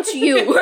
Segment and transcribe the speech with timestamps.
[0.00, 0.54] to you。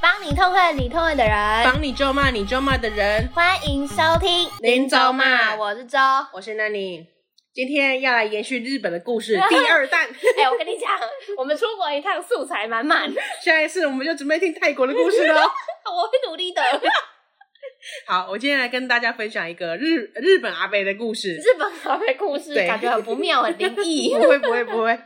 [0.00, 3.28] 帮你痛恨你痛恨的人，帮你咒骂你咒骂的人。
[3.34, 5.98] 欢迎收听林咒骂，我是周，
[6.32, 7.06] 我是 Nanny。
[7.54, 10.06] 今天要来延续日本的故事 第二弹。
[10.06, 10.90] 哎、欸，我跟你讲，
[11.36, 13.10] 我们出国一趟，素材满满。
[13.42, 15.40] 下一次我们就准备听泰国的故事喽。
[15.40, 16.62] 我会努力的。
[18.06, 21.36] 好，我今天来跟大家分享一个日日本阿贝的故事。
[21.36, 24.14] 日本阿贝故事，感觉很不妙，很灵异。
[24.16, 24.98] 不会，不会，不会。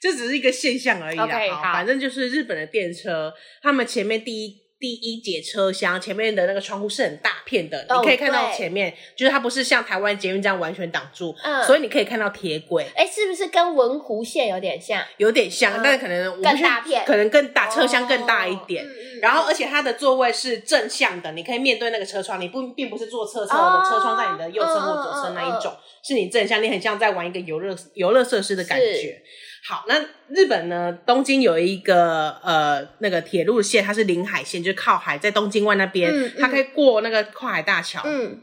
[0.00, 1.26] 这只是一个现象而已啦。
[1.26, 12.84] Okay, 好，反正就是日本的电车，他们前面第一第一节车厢前面的那个窗户是很大片的，oh, 你可以看到前面，就是它不是像台湾捷运这样完全挡住，嗯，所以你可以看到铁轨。
[12.96, 15.00] 哎，是不是跟文湖线有点像？
[15.18, 18.82] 有点像，嗯、但是可能更大片，可能更大车厢更大一点。
[18.84, 18.92] Oh,
[19.22, 29.22] 然后，而且它的座位是正向的，你可以面对那个车窗，你不并不是坐侧侧的车窗在你的右侧或左侧那一种，哦、是你正向，你很像在玩一个游乐游乐设施的感觉。
[29.64, 29.94] 好，那
[30.28, 30.92] 日本呢？
[31.06, 38.02] 东京有一个呃那个铁路线，它是临海线，就是靠海，在东京湾那边，嗯嗯、它可以过那个跨海大桥。
[38.04, 38.42] 嗯，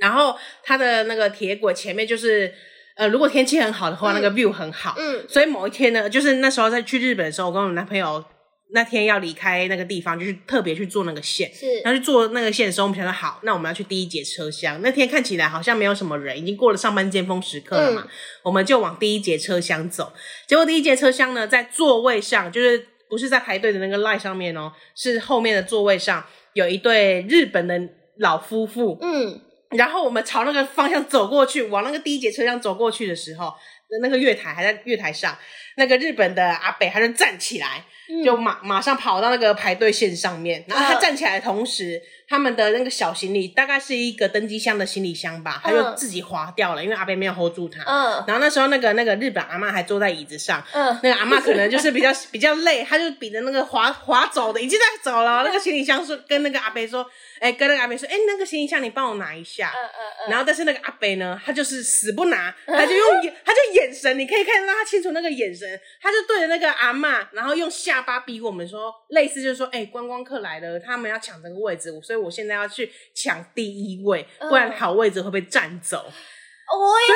[0.00, 2.52] 然后它的那个铁轨前面就是
[2.96, 4.94] 呃，如果天气很好的话，嗯、那个 view 很好。
[4.98, 8.24] 嗯，所以某一天呢，就是那时候在去日本的时候，我跟我男朋友。
[8.70, 11.50] 那天要离开那个地方，就是特别去坐那个线。
[11.54, 14.80] 是，然后去坐那个线的时候，我们想说好，那我们要去第一节车厢。
[14.82, 18.10] 那天看起来好像没有什么人，已经过了上班尖峰时刻了嘛，嗯、
[18.42, 20.12] 我们就往第一节车厢走。
[20.46, 27.80] 结果第一节车厢呢，在座位上，就是不是在排队的那个 line 上面哦，是后面的座位上有一对日本的
[28.18, 28.98] 老夫妇。
[29.00, 33.54] 嗯，然后我们朝那个方向走过去，往那个第一节车厢走过去的时候，
[34.02, 35.34] 那个月台还在月台上，
[35.78, 37.84] 那个日本的阿北还是站起来。
[38.24, 47.82] 就马马上跑到那个排队线上面，然后他站起来的同时，他们的那个小行李大概是一个登机箱的行李箱吧，他就自己滑掉了，因为阿北没有 hold 住他。
[47.84, 55.42] 嗯，然后那时候那个那个日本阿妈还坐在椅子上，嗯，那个阿妈可能就是比较比较累，他就比着那个滑滑 走的，已经在走了。
[55.44, 57.06] 那个行李箱说跟那个阿北说。
[57.40, 59.72] 哎、欸，跟那个阿北说，哎、欸，那个行李箱你帮我拿一下。
[59.72, 60.30] 嗯嗯嗯。
[60.30, 65.67] 然后，但是那个阿北呢，他就是死不拿，他就用眼， 他就眼神，你可以看到他清楚那个眼神，
[66.00, 75.98] 他就对着那个阿嬷，然后用下巴逼我们说，类似就是说，哎、欸，观光客来了，他们要抢这个位置，所以我现在要去抢第一位，不然好位置会被占走。
[75.98, 76.76] 哦
[77.08, 77.14] 哟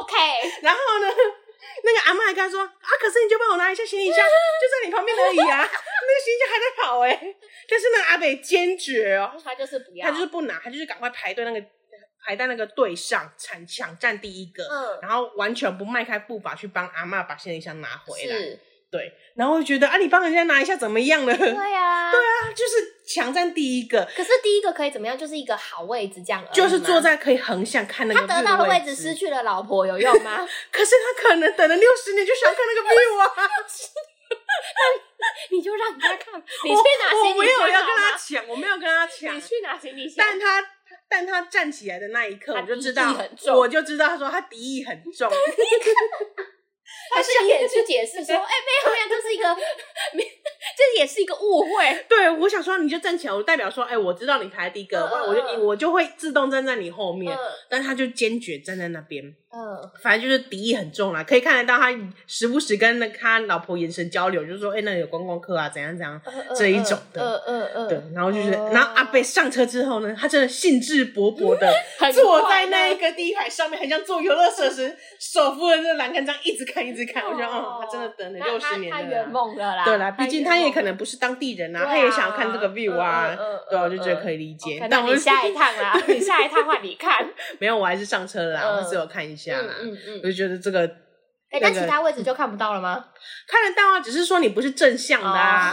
[0.00, 0.16] ，OK。
[0.62, 1.08] 然后呢？
[1.84, 5.58] 那个阿妈还跟他说啊，可是你就帮我拿一下行李箱，就在你旁边而已啊。
[5.62, 7.36] 那个行李箱还在跑哎、欸，
[7.68, 11.60] 但是那个阿北坚决哦，他就是不要，他就是不拿，他就是赶快排队那个
[12.28, 18.36] 排在那个队上抢抢占第一个，嗯，然后完全不迈开步伐去帮阿妈把行李箱拿回来。
[18.90, 21.34] 对，然后我觉得啊，你帮人家拿一下怎么样呢？
[21.34, 24.06] 对呀、啊， 对啊，就是抢占第一个。
[24.14, 25.16] 可是第一个可以怎么样？
[25.16, 28.20] 就是一个好位置这样，就是坐在可以横向看那个。
[28.26, 30.46] 他得到的位置，失去了老婆有用吗？
[30.70, 33.32] 可是他可能等了六十年就想看那个 view 啊。
[35.20, 37.36] 那你就让他看，你去拿行李箱。
[37.36, 39.34] 我没有要跟他抢，我没有跟他抢。
[39.34, 40.16] 你去拿行李箱。
[40.18, 40.62] 但他
[41.08, 43.14] 但他站起来的那一刻，我就知道，
[43.56, 45.30] 我就知道，他说他敌意很重。
[47.14, 49.54] 他是也去解释说， 哎、欸，没有没有，这是一个，
[50.76, 52.04] 这也是一个误会。
[52.08, 57.38] 对，我想说，你就站起来，我代表说，哎、欸，我知道你排第一个，嗯、我就我就会自动站在你后面，嗯、
[57.68, 59.34] 但他就坚决站在那边。
[59.50, 61.90] 嗯，反正就是敌意很重啦，可以看得到他
[62.26, 71.72] 时不时跟那他老婆眼神交流，就是说，哎、欸，那里有观光客啊，怎样怎样、嗯、这一种的，嗯嗯嗯，对，然后就是，嗯、然后阿贝上车之后呢，他真的兴致勃勃的
[72.12, 83.36] 坐在那一个第一排上面，很像坐游乐设施，手扶着那个栏杆这样一直看一直看，我觉得，哦，他真的等了六十年了，他圆梦了啦，对啦，毕竟他也可能不是当地人啊，他也想要看这个 view 啊，
[83.70, 84.86] 对，我就觉得可以理解。
[84.90, 87.26] 那你下一趟 啦，你下一趟换你看，
[87.58, 90.20] 没有，我还是上车了啦，我只有看一下啦，嗯嗯。
[90.22, 90.80] 我就觉得这个，
[91.50, 93.06] 哎，那其他位置就看不到了吗？
[93.46, 95.72] 看得到啊，只是说你不是正向的啊，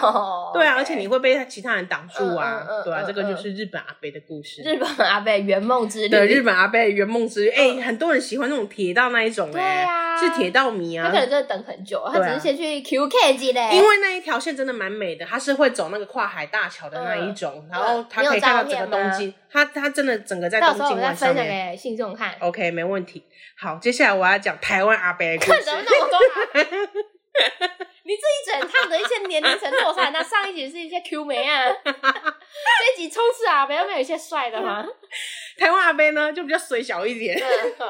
[0.53, 4.61] 对啊，而且你会被其他人挡住啊，对啊，这个就是日本阿贝的故事。
[4.63, 9.85] 日本阿贝圆梦之旅，对，日本阿贝圆梦之旅，哎，很多人喜欢那种铁道那一种，哎，
[10.19, 21.05] 是铁道迷啊，他可能就等很久，他只是先去 QK 机嘞，因为那一条线真的蛮美的，他是会走那个跨海大桥的那一种，然后他可以看到整个东京，他他真的整个在东京湾上面。
[21.05, 23.23] 到时候我再分享给信众看，OK，没问题。
[23.57, 25.69] 好，接下来我要讲台湾阿伯的故事。
[28.07, 34.85] 你这一整趟的一些年龄层落差，那上一集是一些 Q 妹啊， 这一集冲刺啊，没有没有一些帅的吗？
[35.57, 37.35] 台湾阿伯呢，就比较水小一点，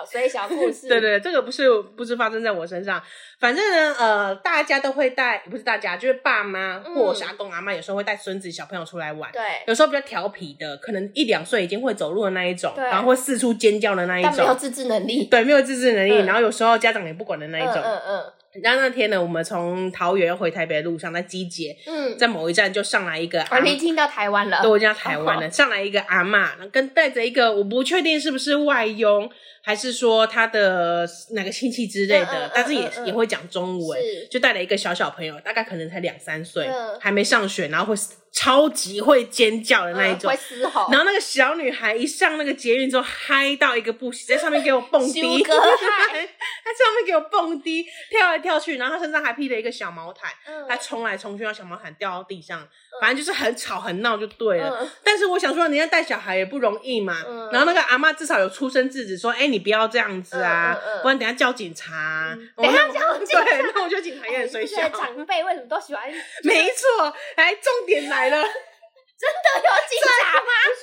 [0.09, 0.88] 所以小故事。
[0.88, 3.01] 对对，这个不是不是发生在我身上，
[3.39, 9.30] 反正呢，呃，大家都会带，不是大家，就是爸妈或阿公阿妈，有时候会带孙子小朋友出来玩。
[9.33, 15.25] 对，有时候比较调皮的，可能一两岁已经会走路的那一种，然后会四处尖叫的那一种，没有自制能力。
[15.25, 17.75] 对，没有自制能力，然后有时候家长也不管的那一种。
[17.83, 18.33] 嗯嗯。
[18.62, 29.30] 然后那天呢，我们从桃园回台北的路上，在机捷，嗯，在某一站就上来一个，我已经到台湾了，对，我已经到台湾了， 上来一个阿嬷，跟带着一个，我不确定是不是外佣。
[29.65, 38.00] 还是说他的哪个亲戚之类的，但是也、也会讲中文，就带了一个小小朋友，大概可能才两三岁，嗯、还没上学，然后会
[38.31, 40.88] 超级会尖叫的那一种，嗯、会嘶吼。
[40.91, 50.29] 然后那个小女孩一上那个捷运之后，嗨到一个不行，在上面给我蹦迪， 她在上面给我蹦迪，跳来跳去，然后她身上还披了一个小毛毯，
[50.69, 52.68] 她冲、嗯、来冲去，让小毛毯掉到地上，
[53.01, 54.79] 反正就是很吵很闹就对了。
[54.81, 62.36] 嗯、但是我想说，人家带小孩也不容易嘛，嗯、然后那个阿妈至少有出生制止说，哎、欸，你不要这样子啊，不然等下叫警察。
[62.57, 64.88] 等下叫警察，对，那我觉得警察也很衰小。
[64.90, 66.12] 长辈为什么都喜欢？
[66.44, 70.52] 没错，来，重点来了， 真的有警察吗？
[70.63, 70.81] 不是，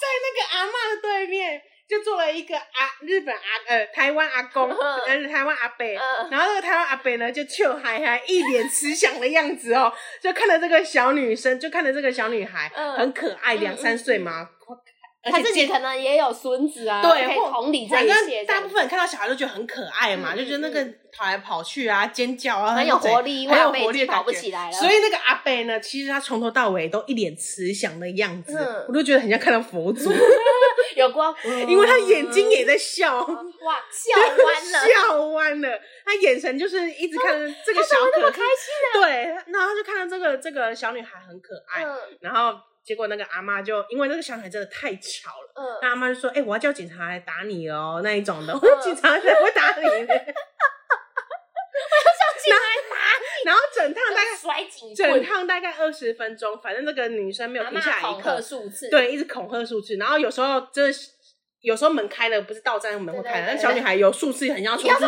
[0.00, 2.64] 在那个阿嬷的对面，就坐了一个阿
[3.00, 5.86] 日本阿呃台湾阿公，呃台湾阿伯，
[6.30, 14.50] 然后那个台湾阿伯呢就笑嗨嗨，一脸慈祥的样子哦，就看着这个小女生，就看着这个小女孩，很可爱，两三岁嘛。
[15.22, 18.06] 他自己可能也有孙子啊，对，可以同理这些。
[18.06, 20.82] 反正大部分人看到小孩都觉得很可爱嘛，就觉得那个
[21.12, 24.72] 跑来跑去啊，尖叫啊，很有活力，很有活力，跑不起来了。
[24.72, 28.56] 所以那个阿伯呢，其实他从头到尾都一脸慈祥的样子，
[28.88, 30.10] 我都觉得很像看到佛祖。
[30.96, 31.34] 有光，
[31.68, 41.84] 因为他眼睛也在笑，哇，笑 弯了，笑弯了，他眼神就是一直看着这个小可爱，开心对，然后他就看到这个这个小女孩很可爱，
[42.20, 42.58] 然后。
[42.82, 50.08] 结果那个阿妈就因为那个小女孩真的太吵了，嗯，那阿妈就说：“哎、欸，我要叫警察来打你哦，那一种的。”我说：“警察才不会打你呢。”我要
[52.16, 53.24] 叫警察来打你。
[53.44, 59.96] 然后整趟大概甩警，整趟大概二十分钟，反正那个女生没有停下来一刻，数次对，一直恐吓数次。
[59.96, 60.98] 然后有时候真的。
[61.60, 65.04] 有时候门开了，不是到站门会开，但小女孩有数次很像冲出去，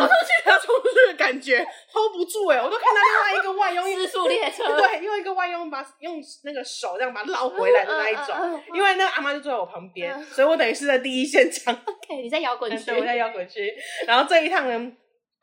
[0.49, 1.57] 要冲出去的感觉，
[1.91, 2.57] hold 不住哎！
[2.57, 8.61] 我都看到另外一个外佣， 失速列车， 对，另外一个外佣把用那个手这样把它捞回来的那一种。
[8.73, 11.73] 因为那个阿妈就坐在我旁边，所以我等于是在第一现场。
[11.73, 13.73] OK，你在摇滚区，我在摇滚区。
[14.05, 14.91] 然后这一趟呢。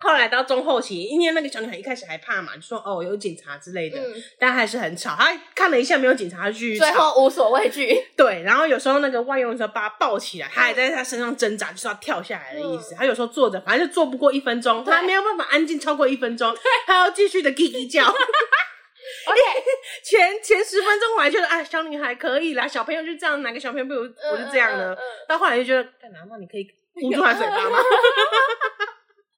[0.00, 5.14] 后来到中后期，因为那个小女孩一开始还怕嘛，就说哦有警察之类的，嗯、但还是很吵。
[5.14, 7.94] 她看了一下没有警察，去最后无所畏惧。
[8.17, 12.94] 对，然后有时候那个外佣的时候把她抱起来，她还在她身上挣扎，就是要跳下来的意思。
[12.94, 16.56] 她、嗯、有时候坐着，反正就坐不过一分钟，她没有办法安静超过一分钟，
[16.87, 18.06] 她要继续的叽叽叫。
[18.06, 19.41] OK，
[20.02, 24.02] 前前十分钟我还觉得哎，小女孩可以啦，小朋友就这样，哪个小朋友不如
[24.32, 24.97] 我就这样呢？
[25.29, 26.37] 到后来就觉得，干嘛？
[26.41, 26.67] 你可以
[27.02, 27.79] 捂住她嘴巴吗？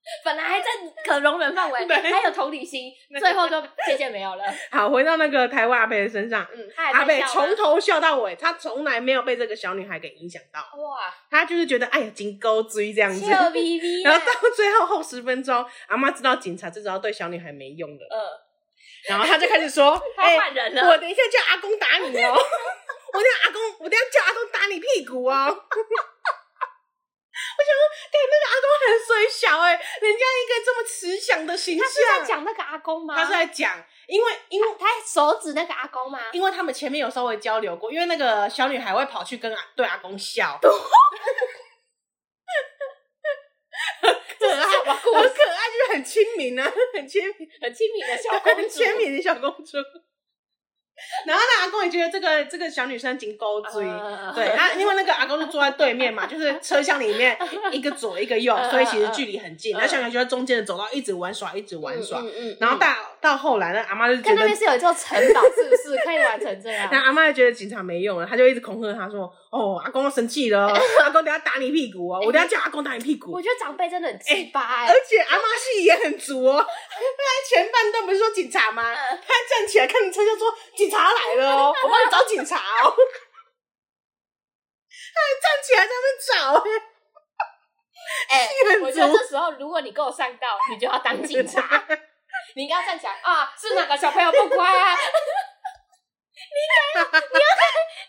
[0.25, 0.67] 本来还在
[1.05, 4.43] 可容忍范围， 对还有同理心，最后就渐渐没有了。
[4.69, 10.59] 好，回到那个台湾阿伯的身上，嗯，阿伯从头笑到尾，他从来没有被这个小女孩给影响到。
[10.59, 13.25] 哇，他就是觉得哎呀，金钩追这样子。
[13.29, 18.19] 然后到最后后十分钟，阿妈知道警察至少对小女孩没用了，嗯，
[19.09, 22.33] 然后他就开始说，他换人了，我等一下叫阿公打你哦，
[23.13, 25.63] 我等下阿公，我等下叫阿公打你屁股哦。
[27.33, 27.81] 我想说，
[28.11, 33.15] 对，那个阿公很衰小哎，人家一个这么慈祥的形象，他是在讲那个阿公吗？
[33.15, 36.19] 他是在讲，因为因为他手指那个阿公吗？
[36.31, 40.59] 因为他们前面有稍微交流过，因为那个小女孩会跑去跟阿对阿公笑，
[44.01, 49.77] 很可爱，很可爱，就是很亲民啊，很亲民，很亲民的小公主，很亲民的小公主。
[51.25, 53.83] 然后那阿公也觉得这个这个小女生紧勾追，
[54.35, 57.37] 对，他因为那个阿公就坐在对面嘛， 就是车厢里面
[57.71, 59.75] 一个左一个右，所以其实距离很近。
[59.75, 62.23] 那小女孩就在中间的走道一直玩耍，一直玩耍。
[62.59, 62.87] 然后到
[63.23, 66.89] 到后来，那阿妈就觉得那边是有一座城堡，是不是 可以玩成这样？
[66.91, 70.67] 那阿妈就觉得警察没用了，他就一直恐吓他说：“哦，阿公要生气了，
[71.01, 76.59] 阿公等下打你屁股哦，我等下叫阿公打你屁股。”我觉得长辈真的很奇葩，而且阿妈戏也很足哦。
[76.59, 78.83] 他前半段不是说警察吗？
[78.93, 80.53] 他站起来看着车就说。
[80.75, 82.93] 警察来了哦，我帮你找警察哦。
[85.13, 86.33] 他还站起来在那边找，
[88.29, 88.31] 哎、
[88.73, 91.85] 欸，我觉得这时候如果你够上道，你就要当警察。
[92.55, 93.53] 你应该要站起来啊！
[93.59, 94.95] 是哪个小朋友不乖啊？
[96.53, 97.47] 你应该，你要，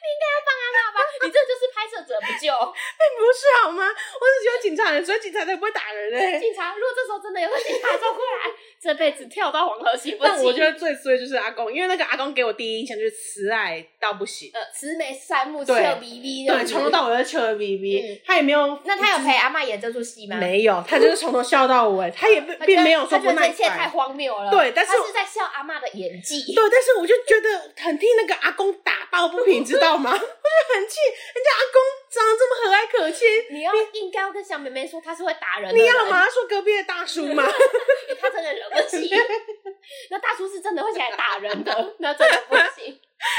[0.05, 0.99] 你应该要帮阿爸吧？
[1.25, 2.53] 你这就是拍摄者不救。
[2.53, 3.89] 哎，不是好吗？
[3.89, 6.39] 我只觉得警察人，所以警察才不会打人嘞。
[6.39, 10.35] 警察如果这时候真的有个警察走过来，这辈子跳到黄河洗不清。
[10.35, 18.21] 但我觉得最衰就是阿公，因为那个阿公给我第一印象就是慈爱到不行，呃，慈眉善目，笑眯眯的，对，从头到尾都笑眯眯。
[18.27, 20.37] 他也没有，那他有陪阿嬷演这出戏吗？
[20.37, 23.43] 没有，他就是从头笑到尾， 他也并没有说不耐烦。
[23.43, 24.51] 这一切太荒谬了。
[24.51, 26.55] 对，但是他是在笑阿嬷的演技。
[26.55, 30.11] 对，但是我就觉得很替那个阿公打抱不平，知道吗？
[30.15, 31.01] 我就很气，
[31.35, 35.77] 人家阿公长得这么和蔼可亲，你要应该要跟小妹妹说他是会打人的。
[35.77, 37.45] 你要马上说隔壁的大叔吗？
[38.21, 39.11] 他真的惹不起。
[40.11, 42.99] 那大叔是真的会起来打人的，那真的不行。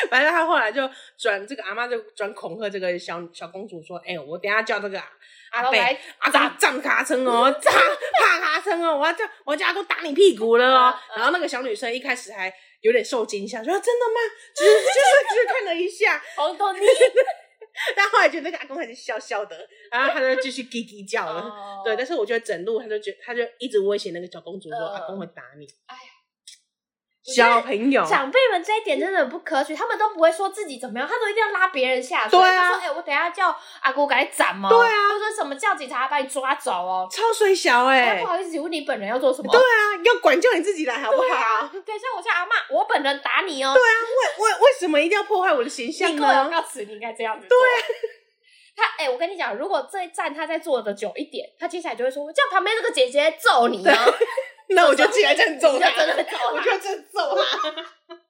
[0.10, 5.00] 反正他后来就转这个阿妈就转恐吓这个小小公主说：“哎、欸，我等下叫这个
[5.52, 5.78] 阿伯
[6.20, 11.00] 阿公站卡称哦，站趴卡称哦，我要叫我要叫阿公打你屁股了哦。
[11.12, 12.52] 嗯”然后那个小女生一开始还
[12.86, 14.20] 有点受惊吓，说：“真的吗？”
[14.56, 16.80] 只是就是就是看了一下， 好逗你。
[17.96, 21.42] 但后来觉得那个阿公还是笑笑的，然后他就继续叽叽叫了。
[21.42, 26.15] 哦、对，但是我觉得整路他就觉他就一直威胁那个小公主说：“呃、阿公会打你。”哎呀。
[27.34, 32.38] 小朋友，长辈们这一点真的很不可取，他们都不会说自己怎么样，他都一定要拉别人下水。
[32.38, 34.70] 对啊，说哎、欸，我等一下叫阿姑给你斩吗？
[34.70, 39.52] 对啊，或者说什么叫警察把你抓走哦，超水小哎、欸，不好意思，请问你本人要做什么？
[39.52, 41.24] 对啊，要管教你自己来好不好？
[41.26, 43.74] 对啊，等一下我叫阿妈，我本人打你哦。
[43.74, 43.94] 对啊，
[44.38, 46.44] 为为为什么一定要破坏我的形象呢？
[46.46, 47.48] 你告辞，你应该这样子。
[47.48, 47.74] 对、啊，
[48.76, 53.96] 他哎、欸，我跟你讲，如果这一站他再坐的久一点，他接下来就会说，我叫旁边这个姐姐揍你啊。
[54.70, 57.70] 那我就起来这样揍他，真的揍他，我就真的揍他。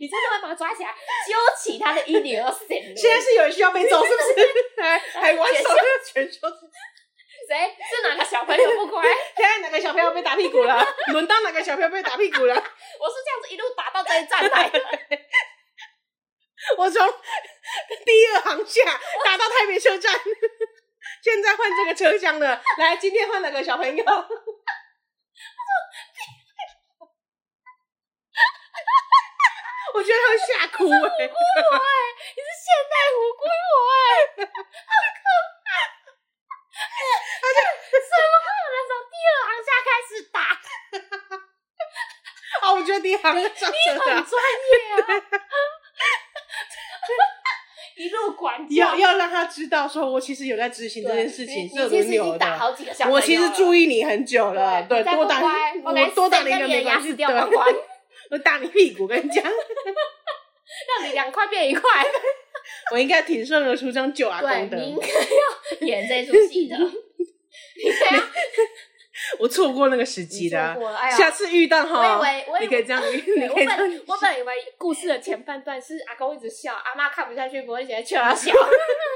[0.00, 0.94] 你真的会把他抓起来，
[1.26, 2.66] 揪起他的衣领而死。
[2.68, 4.48] 现在是有人需要被揍，是不是？
[4.82, 5.64] 还还玩手
[6.12, 6.56] 全说是
[7.48, 7.76] 谁？
[7.88, 9.02] 是哪个小朋友不乖？
[9.36, 10.86] 现在哪个小朋友被打屁股了？
[11.12, 12.54] 轮到哪个小朋友被打屁股了？
[12.54, 14.80] 我是这样子一路打到这一站来的。
[16.76, 17.08] 我从
[18.04, 18.82] 第二航下
[19.24, 20.12] 打到台北车站，
[21.24, 22.62] 现在换这个车厢了。
[22.78, 24.04] 来，今天换哪个小朋友？
[29.98, 31.26] 我觉得他会吓哭哎、欸！
[31.26, 33.98] 你是 我哎、欸，你是现代虎姑婆哎、
[34.38, 35.26] 欸，好可
[35.66, 35.68] 怕！
[37.42, 37.58] 而且
[37.98, 40.38] 怎么会有人从第二行下开始打？
[42.62, 43.50] 啊，我觉得第一航厦真
[43.98, 44.70] 的很专业
[45.02, 45.04] 啊！
[47.98, 52.76] 一路管教，要要让他知道，说我其实有在执行这件事情，是轮流的。
[53.10, 55.40] 我其实注意你很久了，对，对多打
[55.84, 57.66] 我多打你一个牙齿掉光光。
[58.30, 61.82] 我打你屁股，跟你讲， 让你两块变一块。
[62.92, 64.76] 我应该挺身而出，这样救阿公的。
[64.76, 66.76] 你应该要演这出戏的。
[69.40, 70.76] 我错过那个时机的，
[71.16, 72.20] 下次遇到哈，
[72.60, 73.18] 你可以这样，你
[73.48, 74.00] 可以这样。
[74.06, 78.52] 我本以为故事的前半段是阿公一直笑，阿妈看不下去，不会写笑啊笑。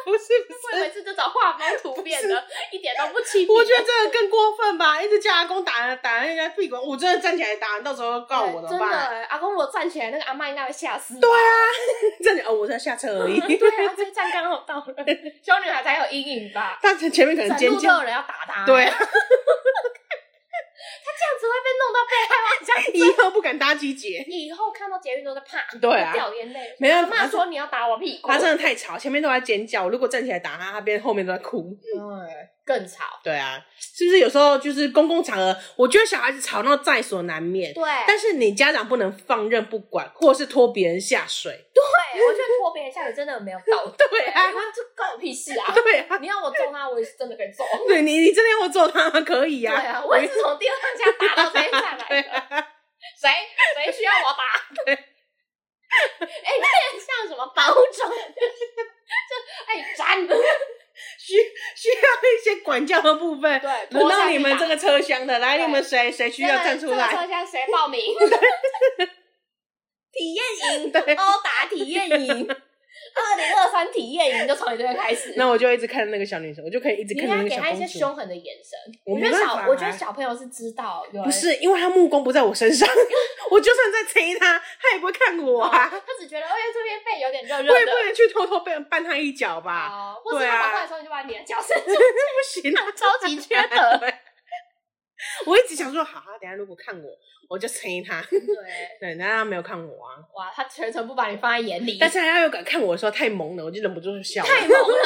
[0.04, 0.32] 不是，
[0.72, 3.46] 我以为是这种画风突变的，一点都不亲。
[3.48, 8.90] 我觉得这个更过分吧，一直叫阿公打打人家屁股，我真的站起来打，到时候告我怎么办？
[8.90, 11.18] 真的，阿公如果站起来，那个阿妈应该会吓死。
[11.20, 11.52] 对啊，
[12.22, 13.40] 站起来哦，我在下车而已。
[13.56, 14.84] 对啊，这站刚好到了，
[15.42, 16.78] 小女孩才有阴影吧？
[16.82, 18.64] 但是前面可能尖叫，有人要打她。
[18.64, 18.84] 对。
[18.84, 18.92] 这
[21.42, 26.74] 样子会被弄到被害妄想，以后不敢搭机捷，以后看到捷运都在怕，对啊，掉眼泪。
[26.78, 33.04] 没有，他说你要打我屁股，他真的太吵，前面都在尖叫，如果站起来打他，他边后面都在哭，对，更吵。
[33.24, 37.82] 对啊，是不是有时候就是公共场合，我觉得小孩子吵闹在所难免，对。
[38.06, 41.52] 但是你家长不能放任不管，或者是拖别人下水。
[41.74, 41.82] 对，
[42.20, 43.92] 我觉得拖别人下水真的没有道理。
[43.96, 45.72] 对啊，这关我屁事啊！
[45.74, 47.64] 对啊，你要我揍他，我也是真的可以揍。
[47.88, 49.72] 对你，你真的要我揍他可以呀。
[49.74, 52.66] 对啊，我也是从第二家打到这一下来的。
[53.20, 53.30] 谁
[53.84, 54.44] 谁需要我打？
[54.84, 54.94] 对。
[54.94, 54.98] 哎，
[56.56, 57.84] 有点像什么保种？
[57.92, 59.34] 就
[59.66, 60.36] 哎，站的。
[61.18, 63.60] 需需要一些管教的部分。
[63.60, 67.10] 对，轮到你们这个车厢的，来，你们谁谁需要站出来？
[67.10, 68.14] 车厢谁报名？
[70.12, 72.48] 体验营， 对，殴打体验营。
[73.14, 77.56] 二零二三体验营就从你这边开始，那我就一直看那个小女生，我就可以一直看那个小公主。
[77.56, 78.78] 你给她一些凶狠的眼神。
[79.04, 82.88] 我没办法、啊，我觉得小朋友是知道，不是因为他目光不在我身上，
[83.50, 85.90] 我就算在催他，他也不会看我啊。
[85.92, 89.88] 哦、他只觉得，哎，这边背有点热热的，我也不能去偷偷被人绊他一脚吧？
[89.90, 94.00] 哦，或者他跑过来的时候，你就把你的脚伸出去，不行啊，超级缺德。
[95.46, 97.10] 我一直想说，好，他等下如果看我，
[97.48, 98.22] 我就催他。
[98.30, 98.38] 对，
[99.00, 100.16] 对，但他没有看我啊。
[100.34, 101.98] 哇，他全程不把你放在眼里。
[102.00, 104.42] 但是他要有敢看我的时候，太萌了，我就忍不住就笑。
[104.42, 104.96] 太萌了，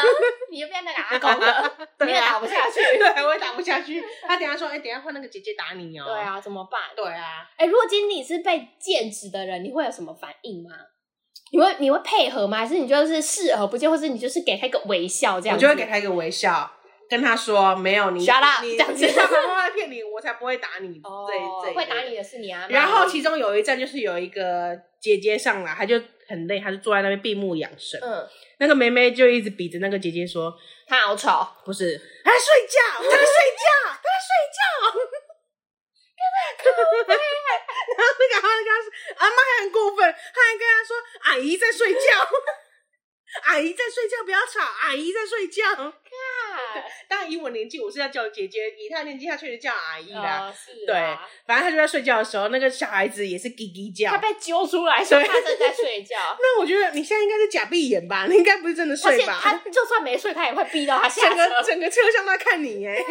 [0.50, 2.80] 你就变那个阿公了， 你也打不下去。
[2.98, 4.02] 对，我也打不下去。
[4.22, 6.04] 他等下说，哎，等下换那个姐姐打你哦。
[6.06, 6.80] 对啊，怎么办？
[6.94, 7.48] 对啊。
[7.56, 10.70] 哎，如果今天你是被剑指的人，你会有什么反应吗？
[11.52, 12.58] 你会你会配合吗？
[12.58, 15.56] 还是你就是视而不见，或是你就是给他一个微笑这样？
[15.56, 16.68] 我就会给他一个微笑，
[17.08, 21.00] 跟他说没有你你这样子你爸爸妈妈骗你，我才不会打你。
[21.04, 22.66] 哦，对对，会打你的是你啊。
[22.68, 28.00] 然后其中有一站就是有一个姐姐上来，她就很累，她就坐在那边闭目养神。
[28.02, 30.52] 嗯，那个妹妹就一直比着那个姐姐说
[30.88, 34.60] ：“她好吵。”不是，她在睡觉，她在睡觉，她在睡觉。
[36.66, 39.98] 然后那个阿妈跟他说：“阿妈还很过分，
[40.34, 42.00] 她还跟他说阿姨在睡觉，
[43.46, 45.62] 阿姨在睡觉，不要吵，阿姨在睡觉。”
[47.08, 50.52] 当然以我年纪，我是要叫姐姐；以他年纪，他确实叫阿姨啦。
[50.52, 50.94] 是，对，
[51.46, 54.10] 反正他就在睡觉的时候，那个小孩子也是叽叽叫。
[54.10, 56.16] 他被揪出来，说他正在睡觉。
[56.40, 58.26] 那我觉得你现在应该是假闭眼吧？
[58.30, 59.38] 你应该不是真的睡吧？
[59.42, 61.36] 他就算没睡，他也会逼到他下车。
[61.36, 63.04] 整个整个车厢都在看你耶。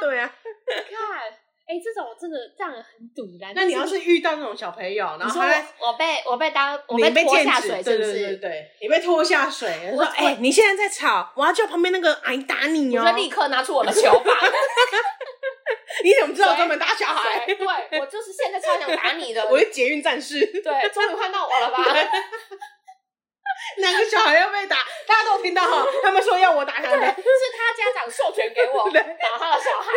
[0.00, 0.34] 对呀，
[0.66, 0.90] 对呀。
[0.90, 1.41] 看。
[1.64, 3.52] 哎，这种真的让人很堵然。
[3.54, 5.40] 那你要是遇到那种小朋友，然后
[5.78, 8.12] 我被我被当我被拖下水，是不是？
[8.12, 9.90] 对对对，你被拖下水。
[9.92, 14.36] 我说：“哎，你现在在吵，我要叫旁边那个阿姨打你哦。”立刻拿出我的球棒。
[16.02, 17.46] 你怎么知道我专门打小孩？
[17.46, 19.46] 对，我就是现在超想打你的。
[19.48, 20.44] 我是捷运战士。
[20.46, 21.78] 对，终于看到我了吧？
[23.78, 24.76] 哪个小孩要被打？
[25.06, 29.00] 大家都听到哈，他们说要我打他们，是他家长授权给我 打
[29.38, 29.92] 他的小孩。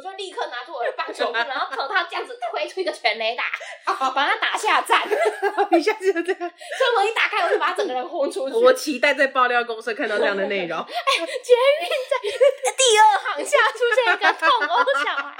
[0.00, 3.44] 我就立刻拿出我的棒球棍，然后朝他这样子推出一个全垒打，
[4.14, 5.06] 把他打下站。
[5.78, 8.54] 一下子就这样，车门一打开，我就把他整个人轰出去。
[8.56, 10.78] 我期待在爆料公社看到这样的内容。
[10.80, 15.36] 哎，捷运在第二行下出现一个痛殴小孩，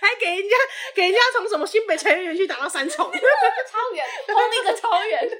[0.00, 0.56] 还给人家
[0.92, 3.12] 给人家从什么新北成员园区打到三重，超
[3.94, 5.30] 远，轰那个超远。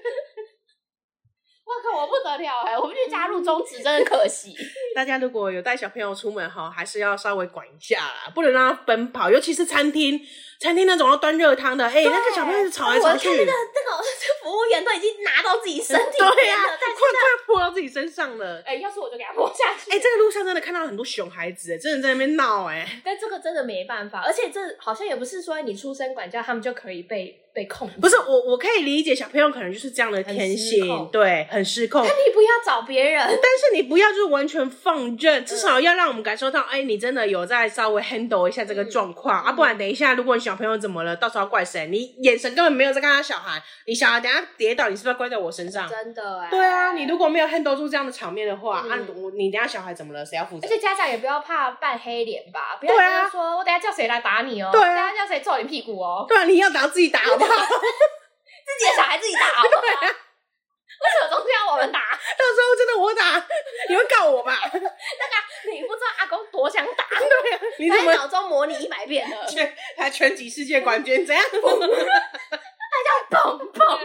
[1.66, 2.78] 我靠，我不得了哎！
[2.78, 4.54] 我们去加入中职真的可惜。
[4.94, 10.20] 大家如果有带小朋友出门哈，还是要稍微管一下啦，不能让他奔跑，尤其是餐厅，
[10.60, 13.28] 餐厅那种要端热汤的，哎、欸，那个小朋友是吵来吵去。
[13.28, 14.02] 我看那个那个
[14.42, 18.62] 服务员都已经拿到自己身体，对呀、啊，快快泼到自己身上了。
[18.64, 19.90] 哎、欸，要是我就给他泼下去。
[19.90, 23.00] 哎、欸，这个路上真的看到很多熊孩子，真的在那边闹哎。
[23.04, 27.42] 但这个真的没办法，而且这好像也不是说你出生管教他们就可以被。
[27.56, 32.04] 被控不是我，我可以理解小朋友可能就是这样的天性，对，很失控。
[32.06, 41.88] 但你不要找别人，但是你不要就是完全放任，至少要让我们感受到，哎、欸，你真的有在稍微 handle 一下这个状况、嗯、啊，不然等一下，如果你小朋友怎么了，到时候要怪谁？
[41.88, 45.88] 你眼神根本没有在看他小孩，你小孩等下跌倒，你是不是要怪在我身上？
[45.88, 48.99] 真的哎，对啊，你如果没有 handle 住这样的场面的话，嗯、啊，
[49.37, 50.25] 你等下小孩怎么了？
[50.25, 50.69] 谁要负责？
[50.69, 57.50] 而且家长也不要怕扮黑脸吧，不要跟他说，我等下叫谁来打你哦、喔，对、啊，等下叫谁揍你屁股哦、喔，对啊，你要打自己打好不好？
[57.59, 60.13] 自己的小孩自己打好不好？
[60.99, 62.00] 为什么总是要我们打？
[62.37, 63.47] 到时候真的我打，
[63.89, 64.59] 你会告我吧？
[64.73, 69.47] 那个你不知道阿公多想打， 对呀、啊，你怎么脑中模拟一百遍了？
[69.47, 71.45] 全，他拳击世界冠军怎样？
[71.50, 73.99] 他叫蹦蹦。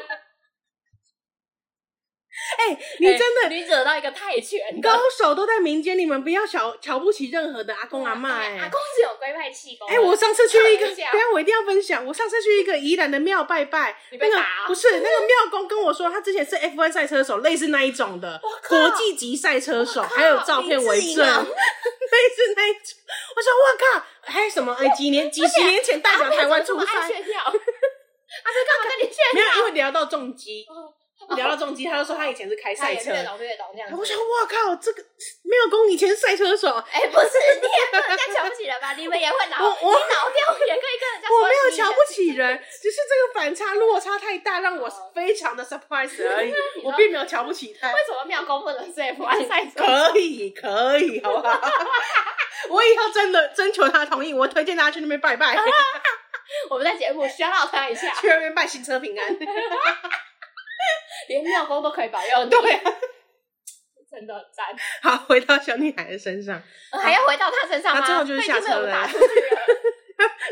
[2.58, 8.58] 哎、欸，你真的，你惹到一个泰拳高手都在民间，你们不要瞧瞧不起任何的阿公阿嬷、欸。
[8.58, 9.88] 哎，阿公是有龟派气功。
[9.88, 12.06] 哎、欸，我上次去一个， 等下我一定要分享。
[12.06, 22.98] 我上次去一个宜兰的庙拜拜，你被打、喔那个不是 那个庙公跟我说，他之前是 F1 赛车手，类似那一种的国际级赛车手，还有照片为证， 类似那一种。
[23.36, 24.74] 我说我靠，还有什么？
[24.80, 26.86] 哎、欸，几年几十年前代表台湾出赛。
[26.86, 29.34] 阿飞干嘛跟你炫耀？
[29.34, 30.66] 没有，因为聊到重机。
[31.38, 33.12] 聊到重机，他就说他以前是开赛车。
[33.12, 35.04] 我想，哇靠，这个
[35.44, 36.70] 没有公以前是赛车手。
[36.92, 37.30] 哎、欸，不是，
[37.62, 38.94] 你也不能这样瞧不起人吧？
[38.94, 41.38] 你们也会老， 你老掉也可以跟人家说。
[41.42, 46.54] 我没有瞧不起人，只是这个反差落差太大，让我非常的 surprise 而已。
[46.84, 47.88] 我并没有瞧不起他。
[47.90, 49.84] 为什么妙公不能是 F1 赛车？
[50.12, 51.60] 可以，可以，好不好？
[52.70, 55.58] 我以后真的征求他同意，我推荐大家去那边拜拜。
[56.70, 59.38] 我们在节目需要他一下，去那边拜行车平安。
[61.30, 62.82] 连庙公都可以保佑你，对、啊，
[64.10, 64.66] 真的很赞。
[65.04, 68.02] 好，回到小女孩的身上，还要回到她身上吗？
[68.02, 69.08] 她最后就是下车了，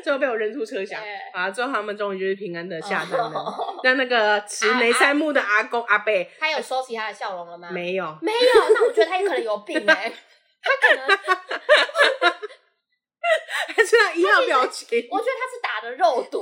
[0.03, 1.01] 最后被我扔出车厢。
[1.33, 3.43] 啊，最后他们终于就是平安的下山了。
[3.83, 7.69] 那那个慈眉善目的阿公阿伯，他有收起他的笑容了吗？
[7.71, 8.39] 没有，没有。
[8.73, 10.11] 那我觉得他有可能有病哎，
[10.61, 11.17] 他可能
[13.75, 14.87] 还是他一样表情。
[15.11, 16.41] 我觉得他是打的肉毒。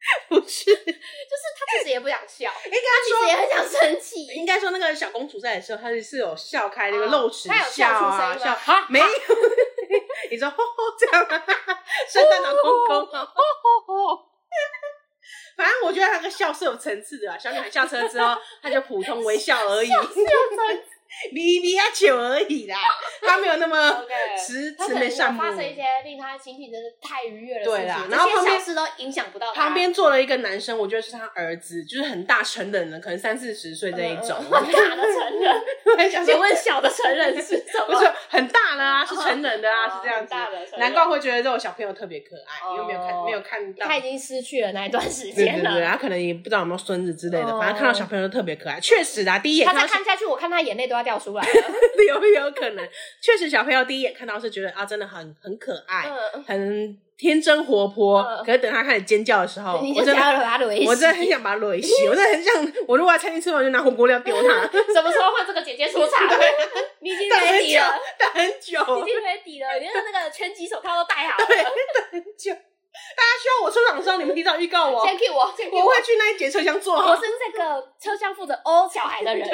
[0.28, 4.26] 不是，就是他其实也不想笑， 应该说他其实也很想生气。
[4.34, 9.06] 应该说那个小公主在的时候，她是有笑开那个露齿笑啊，笑啊，没有。
[10.30, 11.42] 你说吼吼这样吗？
[12.08, 13.26] 圣诞老公公，吼吼
[13.86, 14.26] 吼。
[15.56, 17.36] 反正我觉得他那个笑是有层次的啊。
[17.36, 19.90] 小女孩下车之后，她就普通微笑而已。
[21.32, 22.76] 比比较久而已啦，
[23.22, 24.04] 他没有那么
[24.38, 25.40] 慈慈眉善目。
[25.40, 29.52] 发生一些令他心情真的太愉悦的事情，对啦，然后旁边事都影响不到。
[29.52, 34.36] 旁边坐了一个男生，我觉得是他儿子，就是很大成人了，可能三四十岁这一种。
[34.50, 37.86] 很大的成人， 请问小的成人是什么？
[37.90, 40.34] 不是很大了啊，是成人的啊，是这样子。
[40.78, 45.70] 难怪会觉得这种小朋友特别可爱，因为没有看没有看到，他已经失去了那一段时间了。
[45.70, 48.78] 对对对，他可能也不知道有没有孙子之类的，反正看到小朋友都特别可爱。
[48.80, 51.50] 确实啊，第一眼他再看下去，我看他眼泪都要掉出来了。
[52.08, 52.88] 有有可能，
[53.20, 58.20] 确实小朋友第一眼看到是觉得啊，真的很很可爱，嗯、很天真活泼。
[58.22, 64.48] 嗯、可是等他开始尖叫的时候，你就想要把我真的很想把他雷死， 我真的很想，我如果在餐厅吃完，就拿火锅料丢他。
[64.92, 66.28] 什么时候换这个姐姐出场？
[67.00, 72.52] 你已经没底了，等很久，已经没底了，你的那个拳击手套都戴好了，对，等很久。
[73.16, 76.96] 大家需要我出场的时候，你们提早预告我，先 cue 我，我会去那一节车厢坐。
[76.96, 79.48] 我是这个车厢负责殴小孩的人。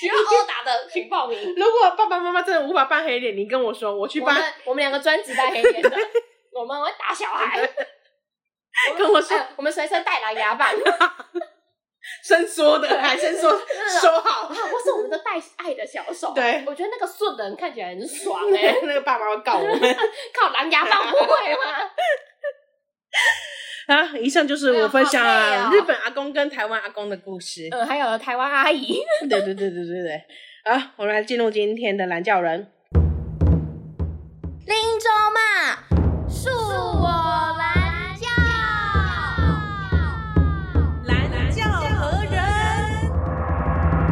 [0.00, 1.38] 需要殴打的，请报名。
[1.54, 4.54] 如果爸爸妈妈真的无法扮黑脸，你跟我说，我去扮。
[4.64, 5.90] 我们两个专职扮黑脸的，
[6.52, 7.60] 我们会打小孩。
[8.96, 10.68] 跟我说，我们随身带狼牙棒，
[12.24, 13.50] 伸缩的，还伸缩，
[14.00, 14.48] 收好。
[14.48, 16.32] 或是我们的带爱的小手。
[16.34, 18.74] 对，我觉得那个顺的人看起来很爽哎。
[18.82, 19.78] 那个爸爸会告我们，
[20.34, 21.90] 靠狼牙棒不会吗？
[23.86, 25.22] 啊，以上就是我分享
[25.72, 27.68] 日本阿公跟台湾阿公的故事。
[27.72, 29.00] 嗯，还有台湾阿姨。
[29.28, 30.24] 对对对对对对。
[30.64, 32.68] 好，我们来进入今天的蓝教人。
[34.64, 35.74] 林州骂，
[36.28, 38.28] 恕我蓝教。
[41.06, 41.64] 蓝教
[41.98, 42.40] 何人？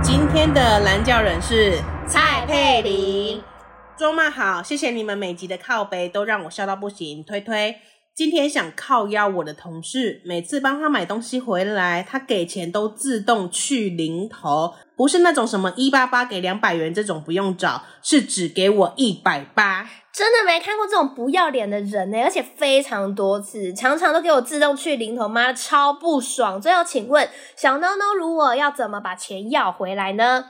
[0.03, 3.41] 今天的蓝教人是蔡佩玲。
[3.97, 7.23] 周骂好，谢谢你们每集的靠背，都让我笑到不行。
[7.23, 7.77] 推推。
[8.21, 19.89] 今天想靠邀我的同事，每次帮他买东西回来，他给钱都自动去零头，不是那种什么一八八给两百元这种不用找，是只给我一百八。
[20.13, 26.61] 真的没看过这种不要脸的人呢，而且非常多次，常常都给我自动去零头，妈的超不爽。
[26.61, 30.45] 最后请问小妞妞，如果要怎么把钱要回来呢？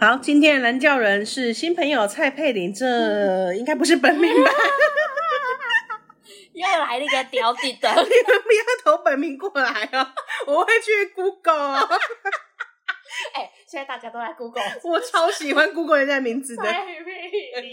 [0.00, 4.50] 好，今天的蓝教人是新朋友蔡佩玲，这应该不是本名吧？
[6.52, 10.06] 又来了一个屌屌的， 你们不要投本名过来哦，
[10.46, 11.88] 我会去 Google 哦。
[13.34, 16.64] 哎、欸，现在大家都在 Google，我超喜欢 Google 人家的名字的。
[16.64, 17.00] 蔡佩
[17.62, 17.72] 玲，